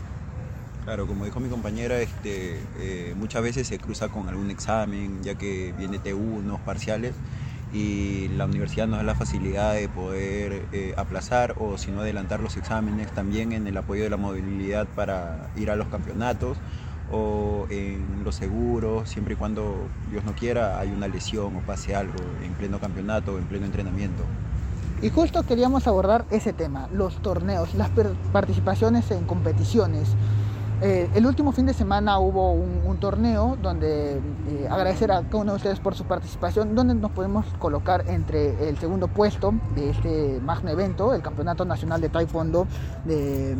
Claro, 0.84 1.08
como 1.08 1.26
dijo 1.26 1.40
mi 1.40 1.50
compañera, 1.50 2.00
este, 2.00 2.60
eh, 2.78 3.16
muchas 3.18 3.42
veces 3.42 3.68
se 3.68 3.80
cruza 3.80 4.10
con 4.10 4.30
algún 4.30 4.52
examen, 4.52 5.24
ya 5.24 5.36
que 5.36 5.74
viene 5.78 6.00
T1, 6.00 6.60
parciales, 6.60 7.16
y 7.74 8.30
la 8.30 8.46
universidad 8.46 8.88
nos 8.88 9.00
da 9.00 9.04
la 9.04 9.16
facilidad 9.16 9.74
de 9.74 9.90
poder 9.90 10.66
eh, 10.72 10.94
aplazar 10.96 11.56
o 11.58 11.78
si 11.78 11.92
no 11.92 12.02
adelantar 12.02 12.40
los 12.40 12.56
exámenes, 12.56 13.12
también 13.12 13.52
en 13.52 13.68
el 13.68 13.76
apoyo 13.78 14.04
de 14.04 14.12
la 14.12 14.18
movilidad 14.18 14.88
para 14.96 15.50
ir 15.56 15.72
a 15.72 15.76
los 15.76 15.88
campeonatos 15.88 16.58
o 17.12 17.68
en 17.70 18.24
los 18.24 18.36
seguros, 18.36 19.10
siempre 19.10 19.34
y 19.34 19.38
cuando 19.38 19.76
Dios 20.12 20.24
no 20.26 20.34
quiera 20.34 20.80
hay 20.80 20.90
una 20.90 21.08
lesión 21.08 21.56
o 21.56 21.60
pase 21.62 21.96
algo 21.96 22.16
en 22.44 22.54
pleno 22.54 22.80
campeonato 22.80 23.34
o 23.34 23.38
en 23.38 23.46
pleno 23.46 23.66
entrenamiento. 23.66 24.24
Y 25.02 25.10
justo 25.10 25.44
queríamos 25.44 25.88
abordar 25.88 26.26
ese 26.32 26.54
tema, 26.54 26.88
los 26.94 27.16
torneos, 27.22 27.74
las 27.76 27.90
participaciones 28.32 29.12
en 29.12 29.26
competiciones. 29.26 30.08
Eh, 30.82 31.10
el 31.16 31.26
último 31.26 31.54
fin 31.54 31.66
de 31.66 31.74
semana 31.74 32.20
hubo 32.20 32.52
un, 32.52 32.98
torneo 33.00 33.58
donde 33.62 34.14
eh, 34.14 34.68
agradecer 34.70 35.12
a 35.12 35.22
cada 35.22 35.38
uno 35.38 35.52
de 35.52 35.58
ustedes 35.58 35.80
por 35.80 35.96
su 35.96 36.06
participación, 36.06 36.76
donde 36.76 36.96
nos 36.96 37.12
podemos 37.12 37.46
colocar 37.60 38.06
entre 38.08 38.70
el 38.70 38.78
segundo 38.78 39.10
puesto 39.10 39.54
de 39.76 39.90
este 39.90 40.40
magno 40.42 40.70
evento, 40.70 41.14
el 41.14 41.22
Campeonato 41.22 41.66
Nacional 41.66 42.00
de 42.00 42.08
Taekwondo 42.08 42.68
eh, 43.08 43.56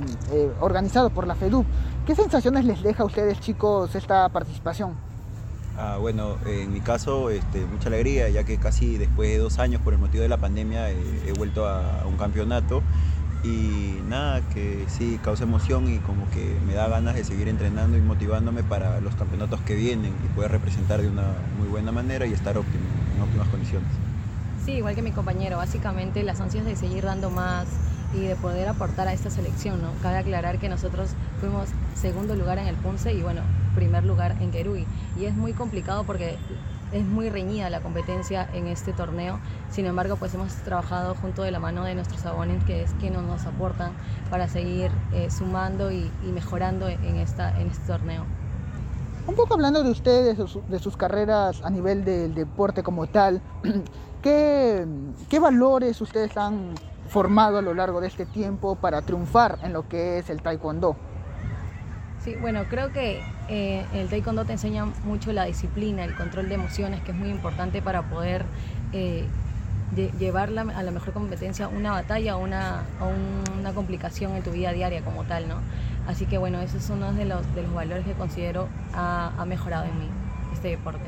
organizado 0.62 1.10
por 1.10 1.28
la 1.28 1.36
FEDU. 1.36 1.66
¿Qué 2.06 2.16
sensaciones 2.16 2.64
les 2.64 2.82
deja 2.82 3.04
a 3.04 3.06
ustedes 3.06 3.40
chicos 3.42 3.94
esta 3.94 4.30
participación? 4.30 4.94
Ah, 5.78 5.98
bueno, 6.00 6.38
en 6.46 6.72
mi 6.72 6.80
caso, 6.80 7.30
este, 7.30 7.66
mucha 7.66 7.90
alegría, 7.90 8.30
ya 8.30 8.46
que 8.46 8.58
casi 8.58 8.98
después 8.98 9.30
de 9.30 9.38
dos 9.38 9.60
años 9.60 9.82
por 9.82 9.94
el 9.94 10.00
motivo 10.00 10.24
de 10.24 10.30
la 10.30 10.38
pandemia 10.38 10.90
he 10.90 11.34
vuelto 11.38 11.68
a 11.68 12.06
un 12.08 12.16
campeonato 12.16 12.82
y 13.46 14.02
nada, 14.10 14.42
que 14.54 14.86
sí, 14.88 15.20
causa 15.24 15.44
emoción 15.44 15.88
y 15.94 16.00
como 16.00 16.30
que 16.32 16.58
me 16.66 16.74
da 16.74 16.88
ganas 16.88 17.16
de 17.16 17.24
seguir 17.24 17.48
entrenando 17.48 17.98
y 17.98 18.02
motivándome 18.02 18.64
para 18.64 19.00
los 19.02 19.16
campeonatos 19.16 19.62
que 19.62 19.76
vienen 19.76 20.14
y 20.26 20.28
poder 20.36 20.52
representar 20.52 21.02
de 21.02 21.10
una 21.10 21.34
muy 21.60 21.68
buena 21.68 21.92
manera 21.92 22.26
y 22.26 22.34
estar 22.34 22.56
en 22.56 23.22
óptimas 23.22 23.48
condiciones. 23.50 23.90
Sí, 24.66 24.74
igual 24.74 24.96
que 24.96 25.04
mi 25.04 25.12
compañero, 25.12 25.58
básicamente 25.58 26.24
las 26.24 26.42
ansias 26.42 26.66
de 26.66 26.76
seguir 26.76 27.04
dando 27.04 27.30
más 27.30 27.68
y 28.16 28.22
de 28.22 28.36
poder 28.36 28.68
aportar 28.68 29.08
a 29.08 29.14
esta 29.14 29.30
selección, 29.30 29.82
¿no? 29.82 29.92
Cabe 30.02 30.18
aclarar 30.18 30.58
que 30.58 30.70
nosotros 30.70 31.12
fuimos 31.40 31.70
segundo 31.94 32.36
lugar 32.36 32.58
en 32.58 32.68
el 32.68 32.76
Punce 32.76 33.14
y 33.14 33.22
bueno, 33.22 33.42
primer 33.76 34.06
lugar 34.06 34.36
en 34.42 34.52
Kerui. 34.52 34.86
Y 35.20 35.26
es 35.26 35.36
muy 35.36 35.54
complicado 35.54 36.04
porque 36.04 36.38
es 36.96 37.06
muy 37.06 37.30
reñida 37.30 37.70
la 37.70 37.82
competencia 37.82 38.48
en 38.54 38.68
este 38.68 38.94
torneo. 38.94 39.40
Sin 39.70 39.86
embargo, 39.86 40.16
pues 40.16 40.34
hemos 40.34 40.54
trabajado 40.64 41.14
junto 41.16 41.44
de 41.44 41.52
la 41.52 41.60
mano 41.60 41.84
de 41.84 41.94
nuestros 41.94 42.26
abones, 42.26 42.64
que 42.64 42.84
es 42.84 42.92
quienes 43.02 43.22
nos 43.22 43.46
aportan 43.46 43.92
para 44.30 44.48
seguir 44.48 44.92
eh, 45.14 45.30
sumando 45.30 45.92
y, 45.92 46.10
mejorando 46.34 46.88
en, 46.88 47.18
esta, 47.18 47.50
en 47.60 47.68
este 47.68 47.86
torneo. 47.86 48.24
Un 49.28 49.36
poco 49.36 49.56
hablando 49.56 49.84
de 49.84 49.92
ustedes, 49.92 50.38
de 50.70 50.80
sus 50.80 50.96
carreras 50.96 51.62
a 51.64 51.70
nivel 51.70 52.06
del 52.06 52.34
deporte 52.34 52.82
como 52.82 53.08
tal, 53.08 53.42
¿qué, 54.22 54.88
¿qué 55.30 55.40
valores 55.40 56.00
ustedes 56.00 56.38
han 56.38 56.76
formado 57.10 57.58
a 57.58 57.62
lo 57.62 57.74
largo 57.74 58.00
de 58.00 58.08
este 58.08 58.26
tiempo 58.26 58.76
para 58.76 59.02
triunfar 59.02 59.60
en 59.64 59.74
lo 59.74 59.88
que 59.90 60.20
es 60.20 60.30
el 60.30 60.42
taekwondo? 60.42 60.96
Sí, 62.24 62.36
bueno, 62.40 62.64
creo 62.70 62.92
que 62.92 63.22
eh, 63.50 63.86
el 63.94 64.08
taekwondo 64.10 64.46
te 64.46 64.54
enseña 64.54 64.86
mucho 64.86 65.32
la 65.34 65.46
disciplina, 65.46 66.04
el 66.04 66.16
control 66.16 66.50
de 66.50 66.56
emociones, 66.56 67.02
que 67.02 67.12
es 67.12 67.18
muy 67.18 67.30
importante 67.30 67.82
para 67.82 68.04
poder 68.04 68.46
eh, 68.94 69.26
llevar 70.20 70.50
a 70.50 70.84
la 70.84 70.92
mejor 70.92 71.14
competencia 71.14 71.68
una 71.68 71.92
batalla 71.92 72.38
o 72.38 72.44
una, 72.44 72.84
una 73.60 73.74
complicación 73.74 74.36
en 74.36 74.44
tu 74.44 74.52
vida 74.52 74.74
diaria 74.74 75.02
como 75.02 75.24
tal, 75.24 75.48
¿no? 75.48 75.60
Así 76.08 76.26
que 76.26 76.38
bueno, 76.38 76.60
esos 76.60 76.84
son 76.84 76.98
uno 76.98 77.14
de 77.14 77.26
los, 77.26 77.56
de 77.56 77.64
los 77.64 77.74
valores 77.74 78.06
que 78.06 78.14
considero 78.14 78.68
ha, 78.94 79.32
ha 79.38 79.46
mejorado 79.46 79.86
en 79.86 80.00
mí 80.00 80.08
este 80.54 80.70
deporte. 80.70 81.06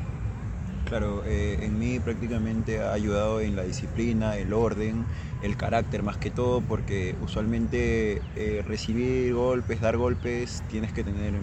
Claro, 0.88 1.22
eh, 1.26 1.58
en 1.62 1.78
mí 1.78 2.00
prácticamente 2.00 2.80
ha 2.80 2.92
ayudado 2.92 3.40
en 3.40 3.56
la 3.56 3.62
disciplina, 3.62 4.36
el 4.36 4.54
orden, 4.54 5.04
el 5.42 5.56
carácter 5.56 6.02
más 6.02 6.16
que 6.18 6.30
todo, 6.30 6.60
porque 6.60 7.16
usualmente 7.20 8.22
eh, 8.34 8.62
recibir 8.66 9.34
golpes, 9.34 9.80
dar 9.80 9.96
golpes, 9.96 10.62
tienes 10.68 10.92
que 10.92 11.04
tener, 11.04 11.34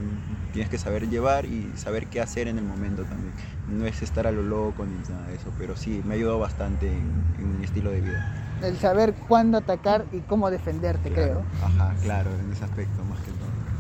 tienes 0.52 0.70
que 0.70 0.78
saber 0.78 1.10
llevar 1.10 1.46
y 1.46 1.76
saber 1.78 2.08
qué 2.08 2.22
hacer 2.22 2.48
en 2.48 2.58
el 2.58 2.66
momento 2.66 3.04
también. 3.04 3.34
No 3.68 3.86
es 3.86 4.02
estar 4.02 4.28
a 4.28 4.32
lo 4.32 4.44
loco 4.44 4.86
ni 4.86 4.98
nada 5.10 5.28
de 5.28 5.36
eso, 5.36 5.52
pero 5.58 5.76
sí, 5.76 6.02
me 6.06 6.14
ha 6.14 6.18
ayudado 6.18 6.40
bastante 6.40 6.88
en, 6.88 7.58
mi 7.60 7.64
estilo 7.64 7.92
de 7.92 8.02
vida. 8.02 8.26
El 8.62 8.78
saber 8.78 9.14
cuándo 9.28 9.58
atacar 9.58 10.06
y 10.12 10.22
cómo 10.22 10.50
defenderte, 10.50 11.12
creo. 11.12 11.44
Ajá, 11.62 11.94
claro, 12.02 12.32
en 12.32 12.52
ese 12.52 12.64
aspecto 12.64 13.04
más 13.04 13.20
que 13.20 13.32
todo. 13.32 13.75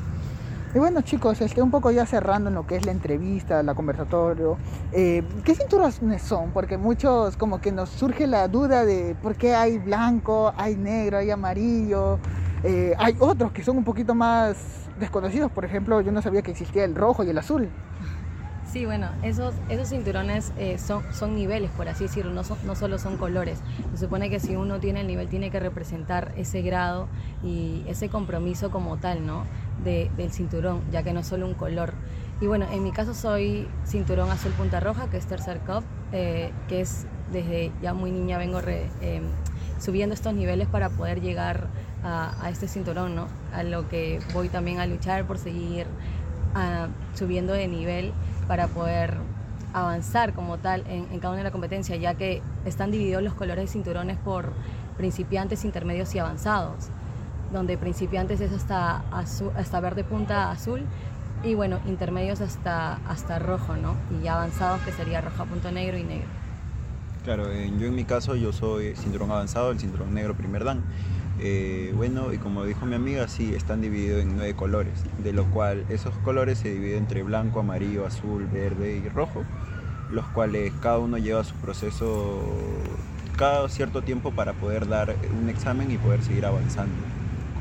Y 0.75 0.77
bueno 0.77 0.99
chicos, 1.03 1.39
este, 1.39 1.61
un 1.61 1.71
poco 1.71 1.89
ya 1.89 2.05
cerrando 2.05 2.49
en 2.49 2.55
lo 2.55 2.67
que 2.67 2.75
es 2.75 2.85
la 2.85 2.91
entrevista, 2.91 3.63
la 3.63 3.73
conversatorio, 3.75 4.57
eh, 4.91 5.23
¿qué 5.45 5.55
cinturones 5.55 6.21
son? 6.21 6.51
Porque 6.51 6.77
muchos 6.77 7.37
como 7.37 7.61
que 7.61 7.71
nos 7.71 7.87
surge 7.89 8.27
la 8.27 8.49
duda 8.49 8.83
de 8.83 9.15
por 9.21 9.37
qué 9.37 9.55
hay 9.55 9.77
blanco, 9.77 10.53
hay 10.57 10.75
negro, 10.75 11.19
hay 11.19 11.31
amarillo, 11.31 12.19
eh, 12.65 12.93
hay 12.97 13.15
otros 13.19 13.53
que 13.53 13.63
son 13.63 13.77
un 13.77 13.85
poquito 13.85 14.13
más 14.15 14.89
desconocidos, 14.99 15.49
por 15.49 15.63
ejemplo 15.63 16.01
yo 16.01 16.11
no 16.11 16.21
sabía 16.21 16.41
que 16.41 16.51
existía 16.51 16.83
el 16.83 16.93
rojo 16.93 17.23
y 17.23 17.29
el 17.29 17.37
azul. 17.37 17.69
Sí, 18.75 18.85
bueno, 18.85 19.07
esos, 19.21 19.53
esos 19.69 19.87
cinturones 19.87 20.51
eh, 20.57 20.77
son, 20.77 21.01
son 21.13 21.33
niveles, 21.33 21.71
por 21.71 21.87
así 21.87 22.05
decirlo, 22.05 22.33
no, 22.33 22.41
no 22.65 22.75
solo 22.75 22.97
son 22.97 23.15
colores. 23.15 23.59
Se 23.93 23.99
supone 23.99 24.29
que 24.29 24.41
si 24.41 24.57
uno 24.57 24.81
tiene 24.81 24.99
el 24.99 25.07
nivel 25.07 25.29
tiene 25.29 25.49
que 25.49 25.61
representar 25.61 26.33
ese 26.35 26.61
grado 26.61 27.07
y 27.41 27.85
ese 27.87 28.09
compromiso 28.09 28.71
como 28.71 28.97
tal, 28.97 29.25
¿no? 29.25 29.43
Del 29.83 30.31
cinturón, 30.31 30.81
ya 30.91 31.03
que 31.03 31.13
no 31.13 31.19
es 31.19 31.27
solo 31.27 31.45
un 31.45 31.53
color. 31.53 31.93
Y 32.41 32.47
bueno, 32.47 32.65
en 32.71 32.83
mi 32.83 32.91
caso 32.91 33.13
soy 33.13 33.67
cinturón 33.85 34.29
azul 34.29 34.51
punta 34.53 34.79
roja, 34.79 35.09
que 35.09 35.17
es 35.17 35.25
tercer 35.25 35.59
cup, 35.59 35.83
eh, 36.11 36.51
que 36.67 36.81
es 36.81 37.05
desde 37.31 37.71
ya 37.81 37.93
muy 37.93 38.11
niña 38.11 38.37
vengo 38.37 38.59
em, 39.01 39.23
subiendo 39.79 40.13
estos 40.13 40.33
niveles 40.33 40.67
para 40.67 40.89
poder 40.89 41.21
llegar 41.21 41.67
a, 42.03 42.49
este 42.51 42.67
cinturón, 42.67 43.15
¿no? 43.15 43.27
A 43.51 43.63
lo 43.63 43.89
que 43.89 44.19
voy 44.33 44.47
también 44.49 44.79
a 44.79 44.85
luchar 44.85 45.25
por 45.25 45.39
seguir 45.39 45.87
ah, 46.53 46.87
subiendo 47.15 47.53
de 47.53 47.67
nivel 47.67 48.13
para 48.47 48.67
poder 48.67 49.17
avanzar 49.73 50.33
como 50.33 50.57
tal 50.57 50.85
en, 50.87 51.07
en 51.11 51.19
cada 51.19 51.29
una 51.29 51.39
de 51.39 51.45
la 51.45 51.51
competencia, 51.51 51.95
ya 51.95 52.13
que 52.13 52.43
están 52.65 52.91
divididos 52.91 53.23
los 53.23 53.33
colores 53.33 53.65
de 53.65 53.71
cinturones 53.71 54.17
por 54.17 54.53
principiantes, 54.97 55.65
intermedios 55.65 56.13
y 56.13 56.19
avanzados 56.19 56.91
donde 57.51 57.77
principiantes 57.77 58.41
es 58.41 58.51
hasta, 58.51 59.03
hasta 59.11 59.79
verde 59.79 60.03
punta 60.03 60.51
azul 60.51 60.81
y 61.43 61.53
bueno, 61.53 61.79
intermedios 61.87 62.41
hasta, 62.41 62.95
hasta 63.07 63.39
rojo, 63.39 63.75
¿no? 63.75 63.95
Y 64.11 64.23
ya 64.23 64.35
avanzados 64.35 64.81
que 64.81 64.91
sería 64.91 65.21
roja 65.21 65.45
punto 65.45 65.71
negro 65.71 65.97
y 65.97 66.03
negro. 66.03 66.27
Claro, 67.23 67.45
yo 67.51 67.87
en 67.87 67.95
mi 67.95 68.03
caso 68.03 68.35
yo 68.35 68.53
soy 68.53 68.95
cinturón 68.95 69.31
avanzado, 69.31 69.71
el 69.71 69.79
cinturón 69.79 70.13
negro 70.13 70.35
primer 70.35 70.63
dan. 70.63 70.83
Eh, 71.39 71.91
bueno, 71.95 72.31
y 72.33 72.37
como 72.37 72.63
dijo 72.63 72.85
mi 72.85 72.95
amiga, 72.95 73.27
sí, 73.27 73.53
están 73.53 73.81
divididos 73.81 74.21
en 74.21 74.35
nueve 74.35 74.55
colores, 74.55 74.93
de 75.23 75.33
lo 75.33 75.45
cual 75.45 75.85
esos 75.89 76.13
colores 76.19 76.59
se 76.59 76.69
dividen 76.69 76.99
entre 76.99 77.23
blanco, 77.23 77.59
amarillo, 77.59 78.05
azul, 78.05 78.45
verde 78.45 79.01
y 79.03 79.09
rojo, 79.09 79.43
los 80.11 80.25
cuales 80.27 80.71
cada 80.81 80.99
uno 80.99 81.17
lleva 81.17 81.43
su 81.43 81.55
proceso 81.55 82.41
cada 83.35 83.67
cierto 83.67 84.01
tiempo 84.01 84.31
para 84.31 84.53
poder 84.53 84.87
dar 84.87 85.13
un 85.37 85.49
examen 85.49 85.91
y 85.91 85.97
poder 85.97 86.23
seguir 86.23 86.45
avanzando 86.45 86.95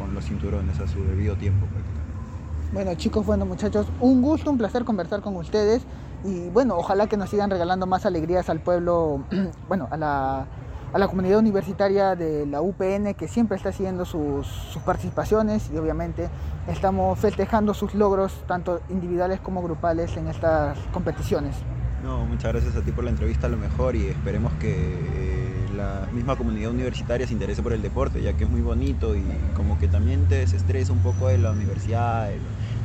con 0.04 0.14
los 0.14 0.26
cinturones 0.26 0.78
a 0.80 0.86
su 0.86 1.02
debido 1.02 1.34
tiempo. 1.34 1.66
Bueno 2.74 2.94
chicos, 2.94 3.24
bueno 3.24 3.46
muchachos, 3.46 3.86
un 4.00 4.20
gusto, 4.20 4.50
un 4.50 4.58
placer 4.58 4.84
conversar 4.84 5.22
con 5.22 5.34
ustedes 5.36 5.82
y 6.24 6.50
bueno, 6.50 6.76
ojalá 6.76 7.06
que 7.06 7.16
nos 7.16 7.30
sigan 7.30 7.48
regalando 7.48 7.86
más 7.86 8.04
alegrías 8.04 8.50
al 8.50 8.60
pueblo, 8.60 9.24
bueno, 9.68 9.88
a 9.90 9.96
la, 9.96 10.46
a 10.92 10.98
la 10.98 11.08
comunidad 11.08 11.38
universitaria 11.38 12.16
de 12.16 12.44
la 12.44 12.60
UPN 12.60 13.14
que 13.14 13.28
siempre 13.28 13.56
está 13.56 13.70
haciendo 13.70 14.04
sus, 14.04 14.46
sus, 14.46 14.82
participaciones 14.82 15.70
y 15.72 15.78
obviamente 15.78 16.28
estamos 16.68 17.18
festejando 17.18 17.72
sus 17.72 17.94
logros 17.94 18.44
tanto 18.46 18.80
individuales 18.90 19.40
como 19.40 19.62
grupales 19.62 20.14
en 20.18 20.28
estas 20.28 20.78
competiciones. 20.92 21.56
No, 22.02 22.26
muchas 22.26 22.52
gracias 22.52 22.76
a 22.76 22.82
ti 22.82 22.92
por 22.92 23.04
la 23.04 23.10
entrevista, 23.10 23.46
a 23.46 23.50
lo 23.50 23.56
mejor, 23.56 23.96
y 23.96 24.08
esperemos 24.08 24.52
que 24.60 24.74
eh, 24.74 25.43
la 25.74 26.08
misma 26.12 26.36
comunidad 26.36 26.70
universitaria 26.70 27.26
se 27.26 27.32
interese 27.32 27.62
por 27.62 27.72
el 27.72 27.82
deporte, 27.82 28.22
ya 28.22 28.32
que 28.34 28.44
es 28.44 28.50
muy 28.50 28.60
bonito 28.60 29.14
y 29.16 29.24
como 29.54 29.78
que 29.78 29.88
también 29.88 30.26
te 30.26 30.36
desestresa 30.36 30.92
un 30.92 31.00
poco 31.00 31.28
de 31.28 31.38
la 31.38 31.52
universidad, 31.52 32.28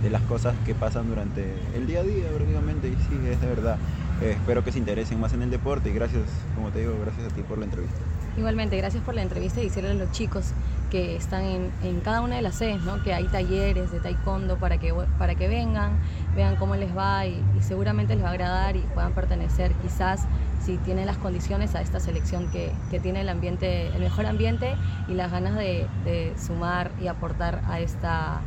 de, 0.01 0.09
las 0.09 0.21
cosas 0.23 0.55
que 0.65 0.73
pasan 0.73 1.07
durante 1.09 1.53
el 1.75 1.85
día 1.85 1.99
a 1.99 2.03
día 2.03 2.27
prácticamente, 2.35 2.87
y 2.87 2.91
sí, 2.91 3.19
es 3.29 3.39
de 3.41 3.47
verdad. 3.47 3.77
Eh, 4.21 4.31
espero 4.31 4.63
que 4.63 4.71
se 4.71 4.79
interesen 4.79 5.19
más 5.19 5.33
en 5.33 5.41
el 5.41 5.49
deporte 5.49 5.89
y 5.89 5.93
gracias, 5.93 6.23
como 6.55 6.69
te 6.71 6.79
digo, 6.79 6.93
gracias 7.01 7.31
a 7.31 7.35
ti 7.35 7.41
por 7.41 7.57
la 7.57 7.65
entrevista. 7.65 7.99
Igualmente, 8.37 8.77
gracias 8.77 9.03
por 9.03 9.15
la 9.15 9.21
entrevista 9.21 9.61
y 9.61 9.65
decirle 9.65 9.91
a 9.91 9.93
los 9.93 10.11
chicos 10.11 10.53
que 10.89 11.15
están 11.15 11.43
en, 11.43 11.71
en 11.83 11.99
cada 11.99 12.21
una 12.21 12.35
de 12.37 12.41
las 12.41 12.55
sedes, 12.55 12.81
¿no? 12.81 13.03
que 13.03 13.13
hay 13.13 13.25
talleres 13.25 13.91
de 13.91 13.99
taekwondo 13.99 14.57
para 14.57 14.77
que, 14.77 14.93
para 15.17 15.35
que 15.35 15.47
vengan, 15.47 15.99
vean 16.35 16.55
cómo 16.55 16.75
les 16.75 16.95
va 16.95 17.25
y, 17.27 17.43
y, 17.57 17.61
seguramente 17.61 18.15
les 18.15 18.23
va 18.23 18.29
a 18.29 18.31
agradar 18.31 18.75
y 18.75 18.81
puedan 18.93 19.13
pertenecer 19.13 19.71
quizás 19.81 20.25
si 20.69 20.77
tienen 20.77 21.07
las 21.07 21.17
condiciones 21.17 21.73
a 21.73 21.81
esta 21.81 21.99
selección 21.99 22.51
que, 22.51 22.71
que 22.91 22.99
tiene 22.99 23.21
el 23.21 23.29
ambiente, 23.29 23.87
el 23.87 24.01
mejor 24.01 24.27
ambiente 24.27 24.75
y 25.07 25.15
las 25.15 25.31
ganas 25.31 25.55
de, 25.55 25.87
de 26.05 26.35
sumar 26.37 26.91
y 27.01 27.07
aportar 27.07 27.63
a 27.67 27.79
esta, 27.79 28.41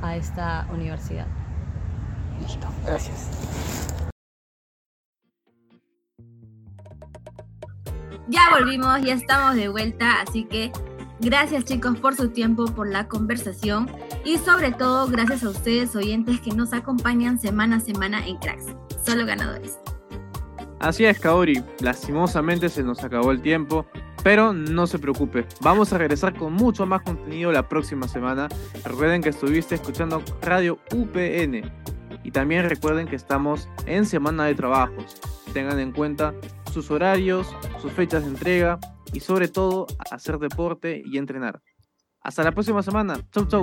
a 0.00 0.16
esta 0.16 0.66
universidad. 0.72 1.26
Listo, 2.40 2.66
gracias. 2.86 3.28
Ya 8.28 8.40
volvimos, 8.58 9.02
ya 9.02 9.12
estamos 9.12 9.54
de 9.54 9.68
vuelta, 9.68 10.22
así 10.22 10.44
que 10.44 10.72
gracias 11.20 11.66
chicos 11.66 11.98
por 11.98 12.14
su 12.14 12.30
tiempo, 12.30 12.64
por 12.64 12.88
la 12.88 13.06
conversación 13.06 13.90
y 14.24 14.38
sobre 14.38 14.72
todo 14.72 15.08
gracias 15.08 15.44
a 15.44 15.50
ustedes 15.50 15.94
oyentes 15.94 16.40
que 16.40 16.52
nos 16.52 16.72
acompañan 16.72 17.38
semana 17.38 17.76
a 17.76 17.80
semana 17.80 18.26
en 18.26 18.38
Cracks, 18.38 18.64
solo 19.04 19.26
ganadores. 19.26 19.78
Así 20.78 21.04
es, 21.04 21.18
Kaori, 21.18 21.62
lastimosamente 21.80 22.68
se 22.68 22.82
nos 22.82 23.02
acabó 23.02 23.32
el 23.32 23.40
tiempo, 23.40 23.86
pero 24.22 24.52
no 24.52 24.86
se 24.86 24.98
preocupe, 24.98 25.46
vamos 25.60 25.92
a 25.92 25.98
regresar 25.98 26.34
con 26.34 26.52
mucho 26.52 26.84
más 26.84 27.02
contenido 27.02 27.50
la 27.52 27.68
próxima 27.68 28.08
semana. 28.08 28.48
Recuerden 28.84 29.22
que 29.22 29.30
estuviste 29.30 29.76
escuchando 29.76 30.22
Radio 30.42 30.78
UPN 30.92 31.62
y 32.22 32.30
también 32.30 32.68
recuerden 32.68 33.06
que 33.06 33.16
estamos 33.16 33.68
en 33.86 34.04
semana 34.04 34.44
de 34.44 34.54
trabajos. 34.54 35.20
Tengan 35.52 35.78
en 35.78 35.92
cuenta 35.92 36.34
sus 36.72 36.90
horarios, 36.90 37.54
sus 37.80 37.92
fechas 37.92 38.24
de 38.24 38.30
entrega 38.30 38.78
y 39.12 39.20
sobre 39.20 39.48
todo 39.48 39.86
hacer 40.10 40.38
deporte 40.38 41.02
y 41.04 41.18
entrenar. 41.18 41.62
Hasta 42.20 42.42
la 42.42 42.52
próxima 42.52 42.82
semana. 42.82 43.20
Chau 43.30 43.46
chau. 43.46 43.62